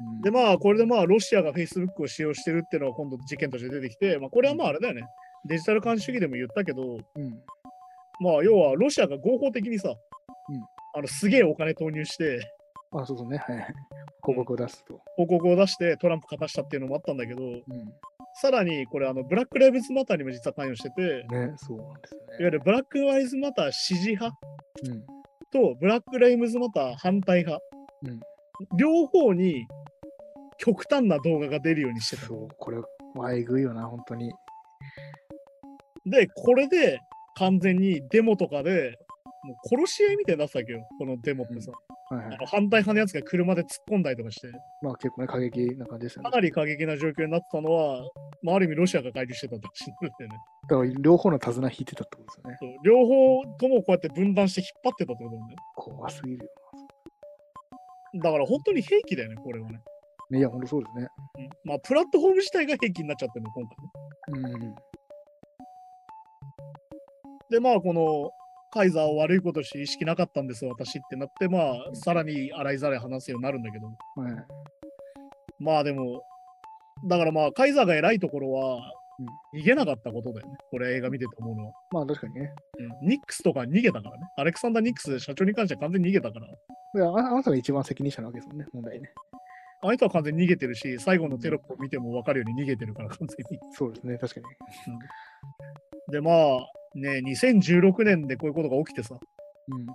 [0.00, 5.02] うんで、まあ、これでまあ、ロシアが Facebook を使用してるっていうのは今度事件として出てきて、まあ、これはまああれだよね。
[5.46, 7.30] デジタル監視主義でも言ったけど、うん。
[8.20, 9.96] まあ、要はロシアが合法的にさ、うん
[10.98, 12.40] あのすげえお金投入して、
[12.90, 13.36] あ、そうそうね。
[13.36, 13.66] はいはい。
[14.24, 14.98] 広告を出すと。
[15.16, 17.62] 報告を出してトランプ勝たしたっていうのもあったんだけど、うん。
[18.40, 22.26] さらにこれ、あのブラック・ライブズ・マターにも実は関与してて、いわね、そうなんですよね。
[22.40, 24.34] ゆるブラック・ライブズ・マター支持派
[24.84, 25.02] うん。
[25.52, 27.62] とブラック・ライブズ・マター反対派、
[28.04, 28.20] うん
[28.78, 29.66] 両方に
[30.58, 32.26] 極端な動画が出るようにしてた。
[32.26, 32.78] そう、これ、
[33.14, 34.32] まあ、えぐいよな、本当に。
[36.06, 37.00] で、これで
[37.36, 38.98] 完全にデモとかで、
[39.44, 41.70] もう殺し合いみたいになってたわけよ、このデモってさ。
[42.10, 42.46] はいはいあの。
[42.46, 44.48] 反対派のやつが車で突っ込んだりとかして、
[44.82, 46.30] まあ結構ね、過激な感じですよね。
[46.30, 48.08] かなり過激な状況になってたのは、
[48.42, 50.38] まあ、ある意味ロシアが介入してたってんだよね。
[50.68, 52.78] だから両方の手綱引いてたってことですよね。
[52.84, 55.58] 両方ともこうやって分断して引っ張ってたってことなんだよ。
[55.74, 56.50] 怖すぎるよ
[58.22, 59.80] だから本当に兵器だよね、これはね。
[60.30, 60.38] な。
[60.38, 61.08] いや、本当そうですね。
[61.38, 63.68] うんまあ、プラットフォーム自体が兵器になっちゃってるの、今
[64.34, 64.52] 回ね。
[64.52, 64.74] うん。
[67.50, 68.30] で、まあ、この
[68.72, 73.96] カイザーを悪いことして意識なかったんです、私ってなって、まあ、さらに洗いざらい話すようになるんだけど、はい。
[75.58, 76.22] まあでも、
[77.08, 78.92] だからまあ、カイザーが偉いところは、
[79.54, 80.56] 逃げなかったことだよね。
[80.70, 81.72] これ映画見てて思うのは。
[81.92, 82.52] まあ確かにね。
[82.78, 84.26] うんニックスとか逃げたからね。
[84.36, 86.46] アレクサンダー・ニックス社長に関しては完全に逃げたから。
[86.94, 89.10] でああなたが一番責任者なわけですもんね、問題ね。
[89.82, 93.58] あの人は完全に逃げてるし、最後のテロップを見ても分かるように逃げてるから、完全に。
[93.72, 94.46] そうですね、確かに。
[96.12, 99.16] で、まあ、ね、2016年でこういうことが起きてさ。
[99.68, 99.86] うん。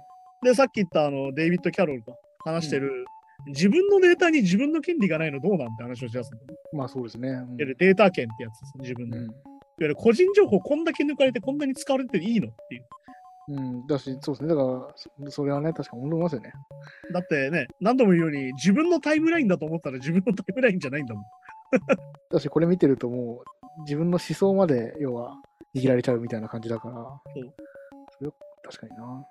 [0.43, 2.13] で、さっき言ったあのデイビッド・キャロルが
[2.45, 3.05] 話してる、
[3.47, 6.37] 自分のデータに自分の権利がないのどうなんて話をしやすい。
[6.37, 7.29] いわまあそうですね。
[7.29, 9.17] うんデータ権ってやつです、自分の。
[9.17, 9.51] いわうん
[9.83, 12.85] ゆる個人情報こんだけ抜かれてこんなに使われていいのっていう。
[13.47, 14.49] うん、だし、そうですね。
[14.49, 16.53] だから、そそれはね、確かに思いますよね。
[17.11, 21.23] だってね、何度も言うように自分のタイムラインだと思ったら自分のタイムラインじゃないんだもん。
[22.29, 23.43] だし、これ見てるとも
[23.77, 25.35] う、自分の思想まで、要は、
[25.75, 27.53] 握られちゃうみたいな感じだから、そう
[28.17, 29.25] それは確かにな。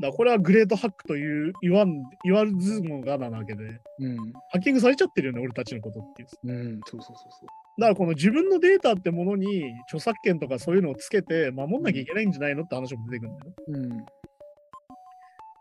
[0.00, 4.16] だこれはグレートハックという言わん言わずもがなわけで、うん。
[4.50, 6.28] ハッキングされちゃってるよね、俺たちのことっていう。
[6.44, 7.80] うん、そうそうそうそう。
[7.80, 13.56] だからこの自分のデータってものに著作権とかそういうのをつけて守んなきゃいけないんじゃないのって話も出てくるんだよね。
[13.68, 14.06] うん。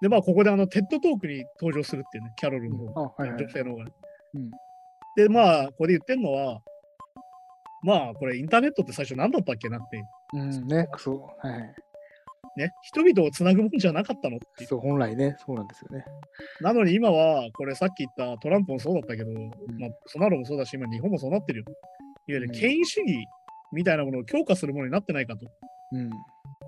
[0.01, 3.49] で、まあここであのテッドトークに登場するっていうね、キャロルの方、あ、はいはい女。
[3.49, 3.91] 性の方がね。
[4.35, 4.51] うん
[5.17, 6.61] で、まあここで言ってんのは、
[7.81, 11.47] まあこれインターネットって最初何だったっけなって、うん、ね、そう。
[11.47, 11.75] はいはい。
[12.57, 14.39] ね、人々をつなぐもんじゃなかったのっ。
[14.65, 16.03] そう、本来ね、そうなんですよね。
[16.61, 19.31] なのに今は、これさっき言ったトランプもそうだったけど、
[19.79, 21.65] まあ、ソナロもそうだし、今日本もそうなってるよ。
[22.27, 23.25] いわゆるうん権威主義
[23.71, 25.45] みたいなものを強化するものになってないかと。
[25.93, 26.09] うん。
[26.09, 26.15] こ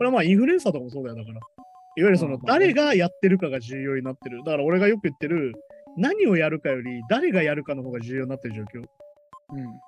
[0.02, 1.36] れはまあインフルエンサーとかもそうだよ、だから。
[1.36, 1.42] いわ
[1.96, 4.40] ゆるその誰がやってるかが重要になってる。
[4.46, 5.54] だから俺がよく言ってる、
[5.98, 8.86] 何をやるかより誰がやるかの方が重要になってる状況。
[9.56, 9.80] うん。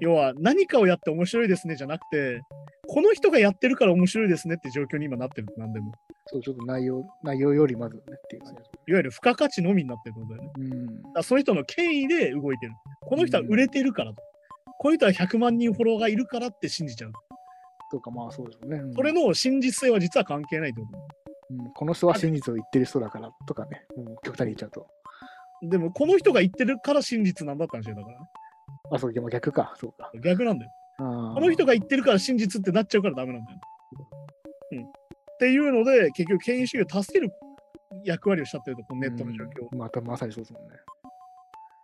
[0.00, 2.42] 要は何かをやって面白いですねじゃなくて、
[2.88, 5.92] この人がやってるから面白いですねって状況に今なってる、なんでも。
[6.26, 8.42] そう、ちょっと内容、内容よりまずねっていう。
[8.42, 8.46] い
[8.92, 10.50] わゆる付加価値のみになってることだよね。
[10.58, 11.12] うん。
[11.12, 12.72] だその人の権威で動いてる。
[13.02, 14.22] この人は売れてるからと。
[14.78, 17.12] この人は100万人フォロワーがいるからって信じちゃう。
[17.90, 18.78] とか、まあそうですよね。
[18.78, 20.98] うんそれの真実性は実は関係ないってこと。
[21.50, 24.86] うん、この人は真実を言ってる人だからとかね、うん、極端に言っちゃうと。
[25.62, 28.26] でも、この人が言ってるから真実なんだったんですよ、だからね。
[28.90, 30.10] あ、そう、でも逆か、そうか。
[30.22, 30.72] 逆なんだよ。
[30.98, 33.58] あこの人が言ってるから真実ってなっちゃうからダメなんだよ。
[34.72, 34.82] うん。
[34.84, 34.86] っ
[35.38, 37.32] ていうので、結局、権威主義を助ける
[38.04, 39.68] 役割をしちゃってると、このネットの状況。
[39.70, 40.76] うんまたまさにそうですもんね。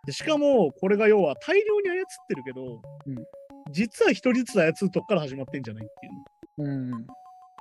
[0.05, 3.15] でしかも、これが要は大量に操ってるけど、うん
[3.71, 6.09] 実は一人ずつ操るとこから始まってんじゃないってい
[6.65, 6.69] う。
[6.69, 7.07] うん。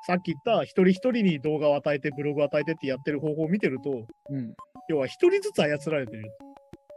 [0.06, 4.54] さっき言った一人一人に動画を与えて、ブログを与えてってやってる方法を見てると、うん。
[4.88, 6.30] 要は一人ずつ操られてる。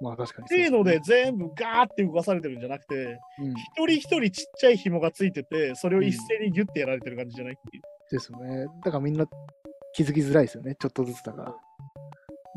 [0.01, 3.51] まあ確かにっていうので、全部ガーって動かされてるんじゃなくて、うん。
[3.51, 7.83] 一人一人ちっちゃい紐がついてて、それを一斉にギュッてやられてる感じじゃないっていう。
[8.12, 8.67] ですよね。
[8.83, 9.25] だからみんな
[9.93, 10.75] 気づきづらいですよね。
[10.79, 11.55] ちょっとずつだから。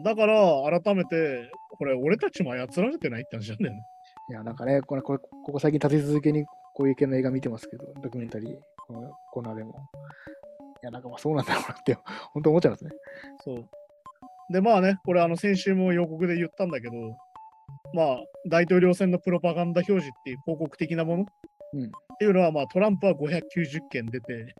[0.04, 3.82] だから、改めて、これ、俺たちも操られてないって話なんだよね。
[4.30, 9.74] いや、なんかね、これ、これここ最近立て続けにこういう系の映画見てますけど、ドキュメンタリー、このコーナーでも。
[10.82, 11.96] いや、なんかまあそうなんだろうなって、
[12.32, 12.90] 本当思っちゃいますね。
[13.44, 13.68] そう。
[14.52, 16.92] で、まあね、これ、あの、先週も予告で言ったんだけど、
[17.92, 21.22] まあ、大統領選のプロパガンダ表示っていう広告的なもの？
[21.24, 21.26] っ
[21.74, 21.90] うん。
[22.18, 24.54] ていうのは、まあ、トランプは590件出て、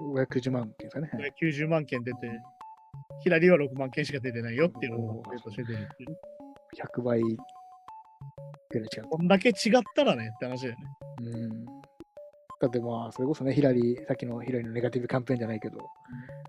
[0.00, 1.10] 590万件ですかね。
[1.12, 2.18] はい590万件出て、
[3.22, 6.16] ヒラリーは6万件しか出てないよっていうのおーがデータとして出るっていう。
[6.98, 7.28] 100倍ぐ
[8.74, 9.04] らい違う。
[9.10, 9.54] こんだけ違っ
[9.94, 10.84] たらねって話だよね。
[11.22, 11.64] うん。
[12.60, 15.78] だってまあ、それこそね、ヒラリー、さっきのヒラリーのネガティブキャンペーンじゃないけど、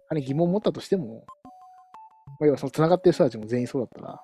[0.09, 1.25] あれ疑問を持ったとしても、
[2.39, 4.21] まあ、要はその繋がってる人たちも全員そうだったら、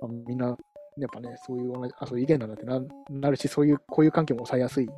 [0.00, 2.80] まあ、みんな、やっぱね、そういう同じ、あ、そういう意見なんだってな
[3.10, 4.88] なるし、そういう、こういう関係も抑えやすい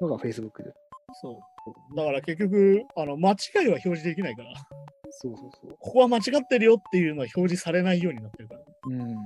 [0.00, 0.72] のが Facebook で。
[1.12, 1.96] そう。
[1.96, 4.50] だから結局、あの間違いは表示できないから、
[5.10, 5.76] そうそうそう。
[5.78, 8.60] ここは間違ってるよっていうのは表示されないようになってるから。
[8.86, 9.16] うん。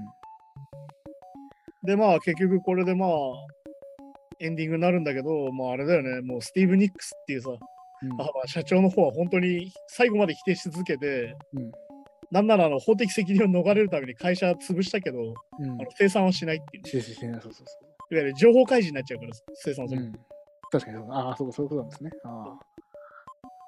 [1.85, 3.11] で、まあ結局これでまあ、
[4.41, 7.59] エンディングになるんだけど、まああれだよね、もうスティーブ・ニックスっていうさ、うん
[8.21, 11.71] あ社長の方は本当に最後まで否定し続けて、うん
[12.31, 19.99] なんならあの法的責任を逃れるために会社潰したけど、うんあの生産はしないっていう、しししないそうそうそいわゆる情報開示になっちゃうから、生産すう。
[19.99, 20.05] る。
[20.05, 20.13] うん。
[20.71, 21.13] 確かにそう。
[21.13, 22.11] ああ、そうか、そういうことなんですね。
[22.25, 22.59] あ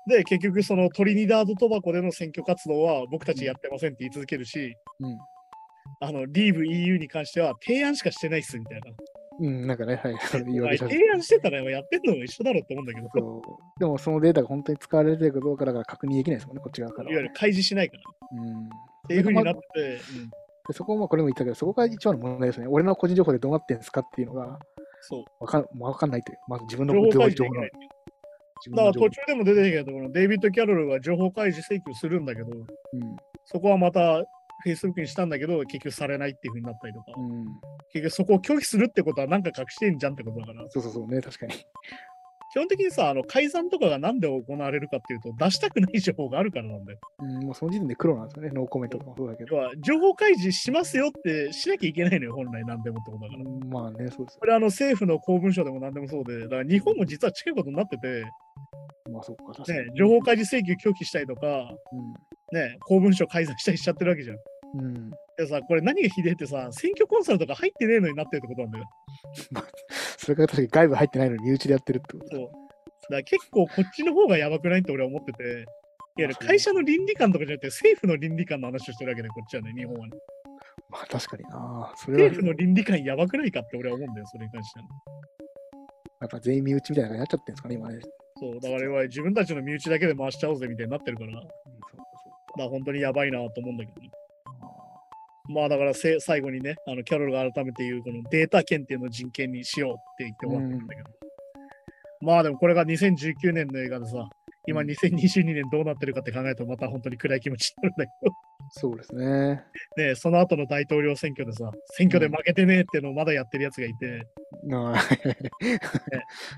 [0.08, 5.06] で、結局そのトリニダード・トバコでの選挙活動は僕たちやってませんって言い続けるし、あ。
[5.06, 5.18] うん。
[6.02, 8.90] あの、リーブ EU に関しては提案しかしてないっすみたいな。
[9.40, 10.14] うん、なんかね、はい。
[10.44, 18.02] 言いまあ訳し提案してたらやってんのも一緒だろうって思うんだけど、そうでもそのデータが本当に使われてるかどうかだから確認できないですもんね、こっち側からいわゆる開示しないから。
[18.32, 18.64] うん。
[18.64, 18.68] っ
[19.08, 20.30] ていうふうになってうん
[20.72, 22.68] そこもこれも言ったけど、そこが一番の問題ですね。
[22.68, 24.58] 俺の個人情報でどうなってんですかっていうのが
[25.00, 25.24] そう。
[25.40, 26.38] わかんわかんないという。
[26.46, 27.88] まず自分の情報開示情報のできない。
[28.66, 32.66] 自分の情報だから途中でも出てきたところ、デイビッド・キャロルが情報開示請求するんだけど、うん
[33.46, 34.24] そこはまた
[34.66, 37.44] Facebook にしたんだけど、結局されないっていうふうになったりとか、うん。
[37.92, 41.54] 結局そこを拒否するってことは何か隠してんじゃんってことだから、そうそうそうね、確かに。
[42.52, 46.98] 基本的にさ、あの改ざんとかがなんで行われるかっていうと、出したくない情報があるからなんだよ。
[47.20, 49.56] うん、もうその時点で黒なんですよね、ノーコメントとかもそうだけど。
[49.84, 53.42] 情報開示しますよってしなきゃいけないのよ、本来なんでもってことだから。
[53.44, 58.26] うんまあね、そうですこれあの政府の公文書でも何でもそうで、だから日本も実は近いことになってて、よ。
[59.12, 61.70] まあそっか、確かに。、ね情報開示請求拒否したりとか、
[62.52, 64.36] ね、公文書改ざんしたりしちゃってるわけじゃん。
[64.74, 64.80] うん。
[64.80, 65.10] うん。
[65.36, 68.84] でさ、これ何がひでえってさ、選挙コンサルとか入ってねえのになってるってことなんだよ。
[70.18, 72.46] それから確かに外部入ってないのに身内でやってるってことそう。
[72.46, 72.54] だか
[73.08, 75.64] ら結構こっちの方がやばくないって俺は思ってて、いわ
[76.18, 80.12] ゆる会社の倫理観とかじゃなくて政府の倫理観の話をしてるわけで、こっちはね、日本はね。
[80.90, 81.92] まあ確かにな。
[81.96, 84.90] それは政府の倫理観やばくないかって俺は思うんだよ、それに関してはね。
[86.20, 88.00] やっぱ全員身内みたいな感じになっちゃってるんですかね、今ね。
[88.36, 94.10] そう、だから我々自分たちの身内だけで回しちゃおうぜみたいになってるから、だかうん、そうかそうら本当にやばいなと思うんだけどね。
[95.54, 95.60] か。
[95.60, 101.10] まあだからせ最後にね、あのキャロルが改めて言うこのデータ権っていうのを人権にしようって言って終わってるんだけど。
[102.22, 104.28] まあでもこれが2019年の映画でさ、
[104.66, 108.32] 今うん2022年どうなってるかって考えるとまた本当に暗い気持ちになるんだけど。
[108.72, 109.64] そうですね。
[109.96, 114.26] で、その後の大統領選挙でさ、選挙で負けてねえっていうのをまだやってるやつがいて、
[114.64, 115.16] なあし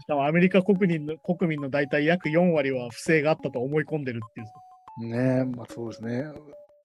[0.06, 4.52] かもアメリカ国民の国民の大体約4割は不正があったと思い込んでるっていうさ。
[5.00, 6.24] ねえ、まあそうですね。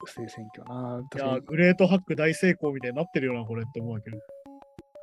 [0.06, 1.02] 不正選挙な。
[1.16, 4.18] いやグレートハック大成功みたいになってるよな、これって思うわけど。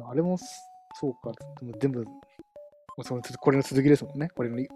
[0.08, 1.32] あれもそうか。
[1.60, 2.04] でも全部、
[3.02, 4.28] そのこれの続きですもんね。
[4.34, 4.66] これの、うん、い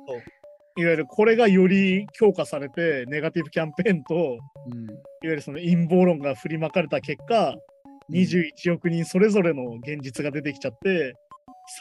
[0.85, 4.39] わゆるこれがより強化されて、ネガティブキャンペーンと、いわ
[5.23, 7.55] ゆるその陰謀論が振りまかれた結果、
[8.11, 11.15] 21億人それぞれの現実が出てきちゃって、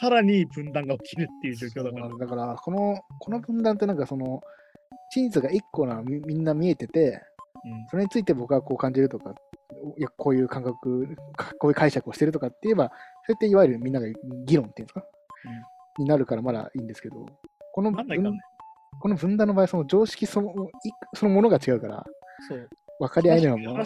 [0.00, 2.08] さらに分断が起きるっていう状況だから。
[2.08, 4.40] だから、この、この分断ってなんかその、
[5.10, 7.22] 真実が一個なみみんな見えてて、
[7.90, 9.34] それについて僕はこう感じるとか、
[9.96, 12.90] いやこういう感覚、かこういう解釈をしてるとかって言えば、
[13.24, 14.06] それっていわゆるみんなが
[14.44, 15.04] 議論っていうんですか、
[15.98, 17.26] になるからまだいいんですけど、
[17.72, 18.38] この分。
[19.00, 20.54] この分断の場合、その常識そのい
[21.14, 22.04] そのものが違うから、
[22.48, 22.68] そう。
[22.98, 23.84] 分かり合えないまま。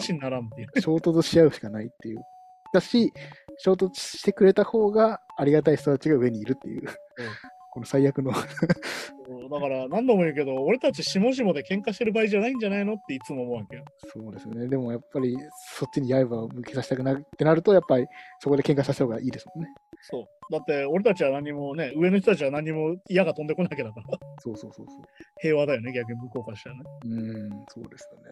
[0.81, 2.21] 衝突し合うしかないっていう。
[2.73, 3.13] だし、
[3.57, 6.87] 衝突してくれた方がありがたい人たちが上にいるっていう、
[7.71, 8.31] この最悪の。
[9.49, 13.83] だから何度も言うけど、俺たち下々で喧嘩してる場合じゃないんじゃないのっていつも思うわけよ。
[14.13, 14.67] そうですよね。
[14.67, 15.37] でもやっぱり
[15.77, 18.05] そっちに刃を向けさせたくなるってなると、やっぱり
[18.39, 19.69] そこで喧嘩させた方がいいですもんね。
[20.01, 20.25] そう。
[20.51, 25.01] だって俺たちは何もね、上の人たちは何も矢が飛んでこなきゃだから、そうそうそうそう。
[25.41, 26.81] 平和だよね、逆に向こうからしたらね。
[27.05, 28.31] うん、そうですよね。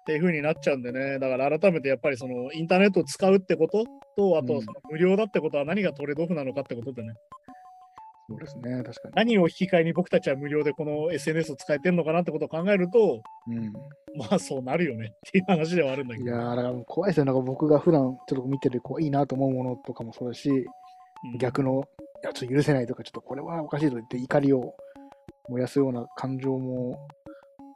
[0.00, 3.84] っていう風になっちゃうんでね、だから改めてやっぱりそのインターネットを使うってこと
[4.16, 7.12] と、あうんとその無料だってことは何がトレードオフなのかってことでね、
[8.30, 9.14] そうですね、確かに。
[9.16, 13.72] 何を引き換えに僕たちは無料でこの SNS を使えてんのかなってことを考えると、うん。
[14.16, 16.30] まあそうなるよねっていう話ではあるんだけど。
[16.30, 17.24] いやー、だから怖いですよ。
[17.24, 20.64] なんか僕が普段ちょっと見ててこういいなと思うものとかもそうだし、うん
[21.38, 21.84] 逆の、
[22.22, 24.74] いや、ちょっと許せないとか、ちょっとこれはおかしいと言って怒りを
[25.50, 27.08] 燃やすような感情も、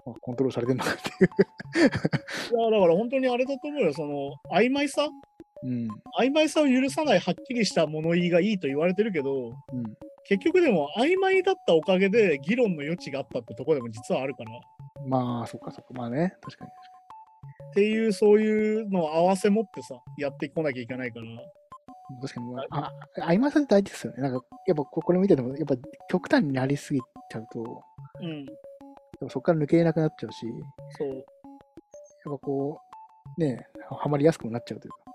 [0.06, 1.28] まあコントロールされてるのかっていう。
[2.56, 5.08] いやだから本当にあれだと思うよ、その曖昧さ
[5.64, 5.88] うん。
[6.18, 9.82] 曖昧さを許さないはっきりした物言いがいいと言われてるけど、うん。
[10.26, 14.54] 結局でも曖昧だったおかげで議論の余地があったってところでも実はあるから、っ
[15.06, 15.92] まあ、そっかそっか。
[15.92, 16.70] まあね、確かに。
[17.74, 21.26] ていうそういうのを合わせ持ってさ、やってこなきゃいけないから、
[22.22, 24.22] 確かに、まあ、あ曖昧さって大事ですよね。
[24.22, 25.74] なんか、やっぱここれ見てても、やっぱ
[26.08, 27.82] 極端になりすぎちゃうと、
[28.20, 28.52] うん、で
[29.20, 30.46] もそこから抜けれなくなっちゃうし、
[30.98, 31.08] そう。
[31.08, 31.24] やっ
[32.24, 32.80] ぱこ
[33.36, 35.13] う、ねははまりやすくもなっちゃうというか。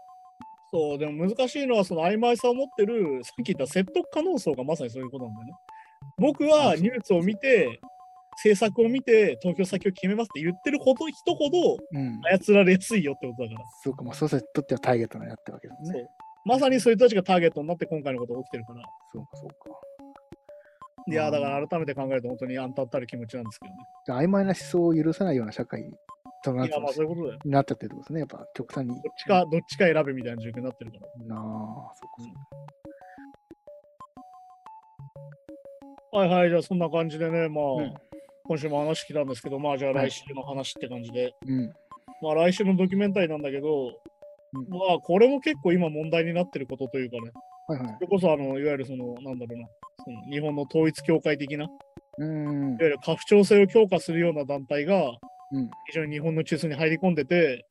[0.72, 5.53] そう、でも難しいのはその曖昧さを持ってる、さっき言った説得可能性がまさにそういうことなんだよね。
[6.17, 7.80] 僕はニュースを見て、
[8.38, 12.22] 政策を見て投票先を決めますって言ってるほど人ほどうん。
[12.24, 13.61] 操られやすいよってことだから。
[13.84, 16.07] そうか、まあ、そうするとってはターゲットになってるわけですね。
[16.45, 18.84] まさにそういう人たちがターゲットになって今回のことが起きてるから。
[19.11, 19.55] そうか、そうか。
[21.07, 24.26] いやだから改めて考えると本当にあんたったる気持ちなんですけどね。
[24.26, 25.84] 曖昧な思想を許さないような社会
[26.43, 27.39] となっいや、まあそういうことだよ。
[27.43, 28.19] になっちゃってるってことですね。
[28.19, 28.89] やっぱ極端に。
[28.89, 31.35] どっちか、どっちか選べみたいな状況になってるから。
[31.35, 32.39] なあ、そうか、そうか。
[36.11, 37.93] はいはい、じゃあそんな感じでね、まあ、うん
[38.45, 41.35] 今週も話来たんですけど、まあじゃあはい来週の話って感じで。
[41.45, 41.71] うん。
[42.23, 43.89] まあ来週のドキュメンタリーなんだけど、
[44.53, 47.31] うんまあこれも結構今問題になってることというかね、
[47.67, 48.01] はいはいそ。
[48.01, 49.67] れこそあの、いわゆるその、なんだろうな、
[50.03, 51.73] その日本の統一教会的な、いわ
[52.17, 52.77] うん。
[52.79, 55.11] ゆる家父長制を強化するような団体が、
[55.51, 55.69] うん。
[55.87, 57.65] 非常に日本の中枢に入り込んでて、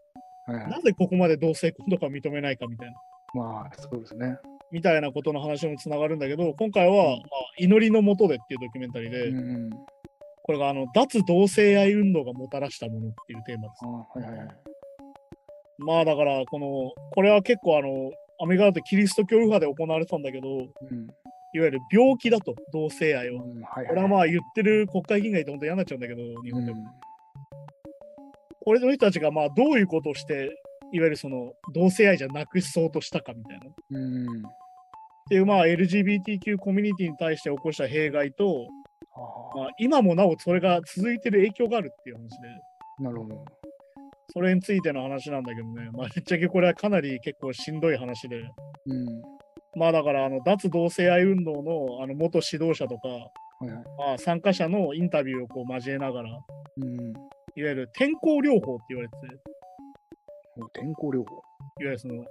[0.47, 0.81] はいはいな。
[0.81, 2.95] ぜここまで同性婚とかを認めないかみたいな、
[3.35, 4.39] まあ、そうですね。
[4.71, 7.27] みたいなことの話にもつながるんだけど、今回は、まあ、
[7.59, 9.71] 祈りのもとでっていうドキュメンタリーで、うん。
[10.43, 13.89] これがあの脱同性愛運動がもたらしたものっていうテーマですあ。
[13.89, 14.49] はいはいはい。
[15.79, 18.11] まあだから、この、これは結構あの、
[18.41, 21.07] アメリカだとキリスト教右派で行われてたんだけど、うん。
[21.55, 23.43] いわゆる病気だと、同性愛は。
[23.43, 26.83] うんはいこれはまあ言ってる国会議員がいて本当嫌になっちゃうんだけど、日本でも。
[28.69, 30.61] うんこれの人たちがまあどういうことをして、
[30.93, 33.67] いわゆるその同性愛じゃなくしそうとしたかみたいな。
[33.67, 34.27] っうん。
[35.31, 38.67] ていうまあ LGBTQ コミュニティに対して起こした弊害と、
[39.15, 42.49] あまあ、今もなおそれが続いてる影響があるっていう話で、
[43.01, 43.45] あ、なるほど。
[44.35, 49.07] それについての話なんだけどね、まあ、ぶっちゃけこれはかなり結構しんどい話で、うん。
[49.77, 53.85] まあだからあの脱同性愛運動のあの元指導者とか、はいはい。
[54.09, 56.29] まあ、参加者のインタビューをこう交えながら、
[56.79, 57.13] いわうん。
[57.57, 59.35] ゆる天候療法って言われてて、いわ
[60.59, 61.43] もう天候療法
[61.81, 62.25] ゆるその、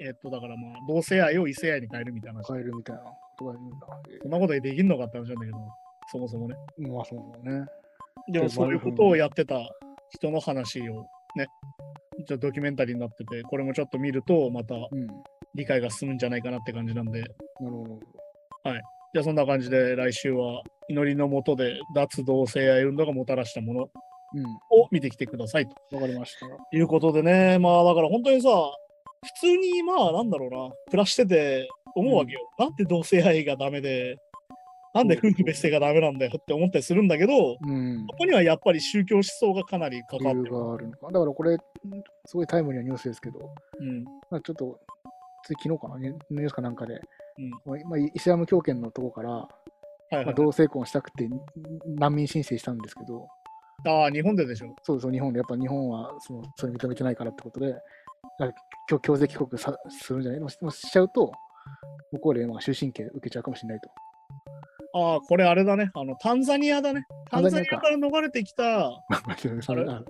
[0.00, 3.86] えっとだからまあ同性愛を異性愛に変えるみたいな話、変えるみたいなことが言うんだ。
[4.22, 5.58] そんなことでできんのかって話なんだけど、
[6.10, 6.56] そもそもね。
[6.80, 7.66] えまあそうだね。
[8.28, 9.56] でもそういうことをやってた
[10.10, 11.06] 人の話を
[11.36, 11.46] ね、
[12.26, 15.06] ちょっとドキュメンタリーになってて、これもちょっと見るとまたうん。
[15.54, 18.00] 理解が進むんじゃないかなって感じなんで、なるほど。
[19.12, 23.90] じゃあそんな感じで来週は祈りのもとで脱同性愛運動がもたらしたもの
[24.34, 24.44] うん。
[24.70, 26.46] を見てきてくださいとわかりました。
[26.46, 28.48] いうことでね、まあだから本当にさ、
[29.24, 32.40] 普通にまあなんだろうな、暮らしてて思うわけよ。
[32.58, 34.16] なんで同性愛がダメで、
[34.94, 38.06] なんで夫婦別姓がダメなんだよって思ったりするんだけど、うん。
[38.06, 40.54] ここにはやっぱり宗教思想がかなり関理由わってる。
[40.54, 41.06] があるのか。
[41.12, 41.56] だからこれ、
[42.26, 43.38] すごいタイムリーなニュースですけど、
[43.80, 44.04] うん。
[44.30, 44.78] まあ、ちょっと、
[45.44, 47.00] つい昨日かな、ニュースかなんかで、
[47.38, 49.48] うんまあまあ、イスラム教圏のとこから、は
[50.12, 51.28] いはいまあ、同性婚したくて
[51.86, 53.26] 難民申請したんですけど、
[53.86, 54.74] ああ、日本ででしょ？
[54.82, 57.74] そうそう、日本で、やっぱ日本はそのそれ認めてないからってことで、
[58.38, 58.56] なんか
[58.88, 60.40] 強強制帰国さするんじゃない？
[60.40, 61.32] のもしちゃうと、
[62.12, 63.90] 向こうでまあ終身刑受けちゃうかもしれないと。
[64.94, 65.90] ああ、これあれだね。
[65.94, 67.06] あの、タンザニアだね。
[67.30, 68.62] タンザニアから逃れてきた、
[69.08, 70.02] まああ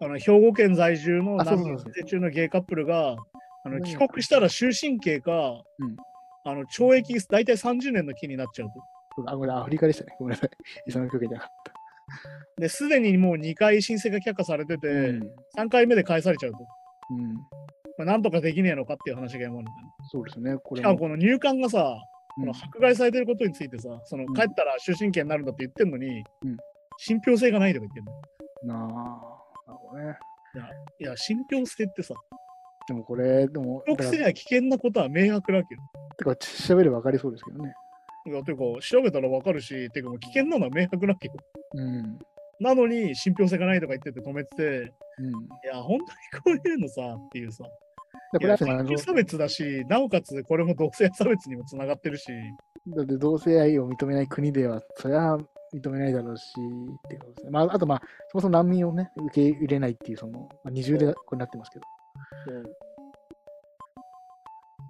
[0.00, 3.16] あの兵庫県在住の難民申請中のゲイカップルが、
[3.64, 5.96] あのうん帰国したら終身刑か、うん
[6.44, 9.30] あの懲役大体30年の刑になっちゃうと。
[9.30, 10.14] あ、ごめんアフリカでしたね。
[10.18, 10.50] ごめんなさい。
[10.86, 11.48] イスラムじゃなかっ
[12.60, 14.88] で、すでにもう2回申請が却下されてて、た。
[14.88, 15.66] うん。
[15.66, 16.58] 3回目で返されちゃうと。
[17.10, 17.34] うん。
[17.96, 19.68] まあ、なんとかできねえのかっていう話が今まで
[20.10, 20.56] そうですね。
[20.62, 26.08] これしかもこの入管がさ、うんこの迫害されてることについてさ、そのうん帰ったら終身刑になるんだって言ってんのに、
[26.42, 26.56] うん
[26.98, 28.78] 信憑性がないとか言ってんの。
[28.78, 28.88] なあ、
[29.68, 30.16] なるほどね。
[31.00, 32.14] いや、信憑性ってさ、
[32.86, 35.82] でもこれ、でも、だから信憑性は危険なことは明白だけど。
[36.16, 37.74] てか調べれば分かりそうですけどね。
[38.26, 41.34] いや、てか、調べたらわかるし、てか危険なのは明白だけど。
[41.74, 42.18] うん。
[42.60, 44.64] なのに、信憑性がないとか言ってて止めてて、
[45.18, 45.28] うん。
[45.28, 45.32] い
[45.70, 46.04] や、本当
[46.50, 47.64] にこういうのさ、っていうさ、
[48.32, 52.26] だいやから人種差別だし、なおかつこれも同性差別にもつながってるし、
[52.88, 55.38] だって同性愛を認めない国では、それは
[55.74, 56.52] 認めないだろうし、
[57.06, 57.50] ってことですね。
[57.50, 61.84] まあ、あと、まあ、そもそも難民をね、受け入れないっていう、その、まあ、二重でこれになってますけど。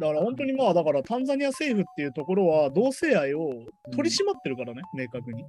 [0.01, 3.51] だから本当にまあ、だからタンザニア政府っていうところは同性愛を
[3.93, 5.43] 取り締まってるからね、明確に。
[5.43, 5.47] っ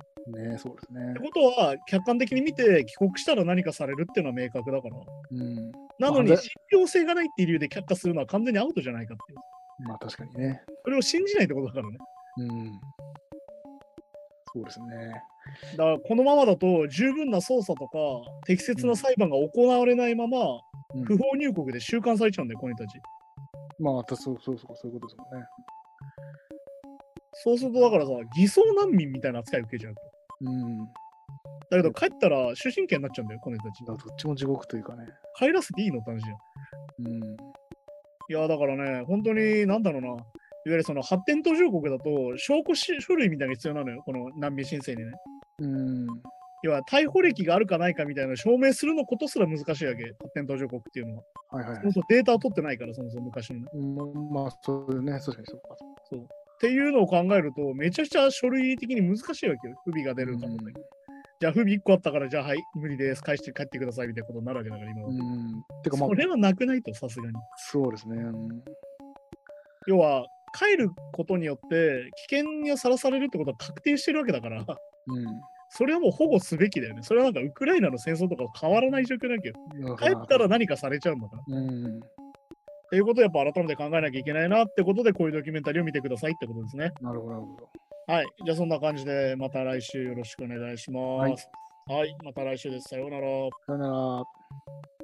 [0.51, 1.19] ねそうですねて。
[1.19, 4.95] ことは、客観的に見て帰国したら何かされるっていうのは明確だから。
[5.31, 5.71] うん。
[5.99, 9.87] なのに、まあ信憑性がないっていう理由で却下するのは完全にアウトじゃないかっていう。
[9.87, 10.61] まあ、確かにね。
[10.83, 11.97] それを信じないってことだからね。
[12.37, 12.79] うん。
[14.53, 14.87] そうですね。
[15.75, 17.97] だからこのままだと十分な捜査とか
[18.45, 22.99] 適切な裁判が行われないまま、うん不法入国で収監されちゃうんだよ、この人たち。
[23.79, 25.47] まあ、たそうそうそう、そういうことですもんね。
[27.33, 30.01] そうすると、だからさ、偽装難民みたいな扱いを受けちゃうと。
[30.41, 30.77] うん。
[30.77, 30.85] だ
[31.71, 33.83] だけど帰ったら終身刑になっちゃうんだよ、この人たち。
[33.83, 35.07] からどっちも地獄というかね。
[35.37, 36.37] 帰らせていいのって話じゃん。
[37.07, 37.23] うん。
[37.23, 40.23] いや、だからね、本当に、なんだろうな、いわ
[40.65, 45.11] ゆるその発展途上国だと、証拠し書類みたいなのが必要なのよ、この難民申請にね。
[45.59, 46.07] うん。
[46.63, 51.23] 要は、逮捕歴があるかないかみたいなのを証明するのことすら難しいわけ、発展途上国っていうのは。
[51.51, 53.65] はいはいそデータを取ってないから、そもそも昔のね。
[53.73, 55.75] うんまあ、そうね、確かにそうか。
[56.55, 60.59] っていうのを考えると、めちゃくちゃ書類的に難しいわけよ、不備が出るかも、うん
[61.41, 65.09] じゃあ、不備1個あったから、じゃあ、はい、無理です、返して帰ってくださいみたいなことになるわけだから、今は。
[65.09, 65.63] うん。
[65.83, 67.33] てかまあそ、れはなくないと、さすがに。
[67.57, 68.15] そうですね。
[68.15, 68.63] うん
[69.87, 70.25] 要は、
[70.57, 74.65] 帰ることによって、危険にさらされるってことは確定してるわけだから、うん。
[75.77, 77.03] それはもう保護すべきだよね。
[77.03, 81.41] それはなんかウクライナの戦争とか変わらない状況だけど、帰ったら何かされちゃうんだから。
[81.41, 81.99] っうん。
[82.91, 86.91] ていうことをやっぱ改めて考えなきゃいけないなってことで、こういうドキュメンタリーを見てくださいってことですね。
[87.01, 87.69] なるほど、なるほど。
[88.13, 88.25] はい。
[88.45, 91.49] じゃあそんな感じで、また来週よろしくお願いします。
[91.87, 92.15] はい。
[92.23, 92.89] また来週です。
[92.89, 93.27] さようなら。
[93.67, 94.94] さよなら。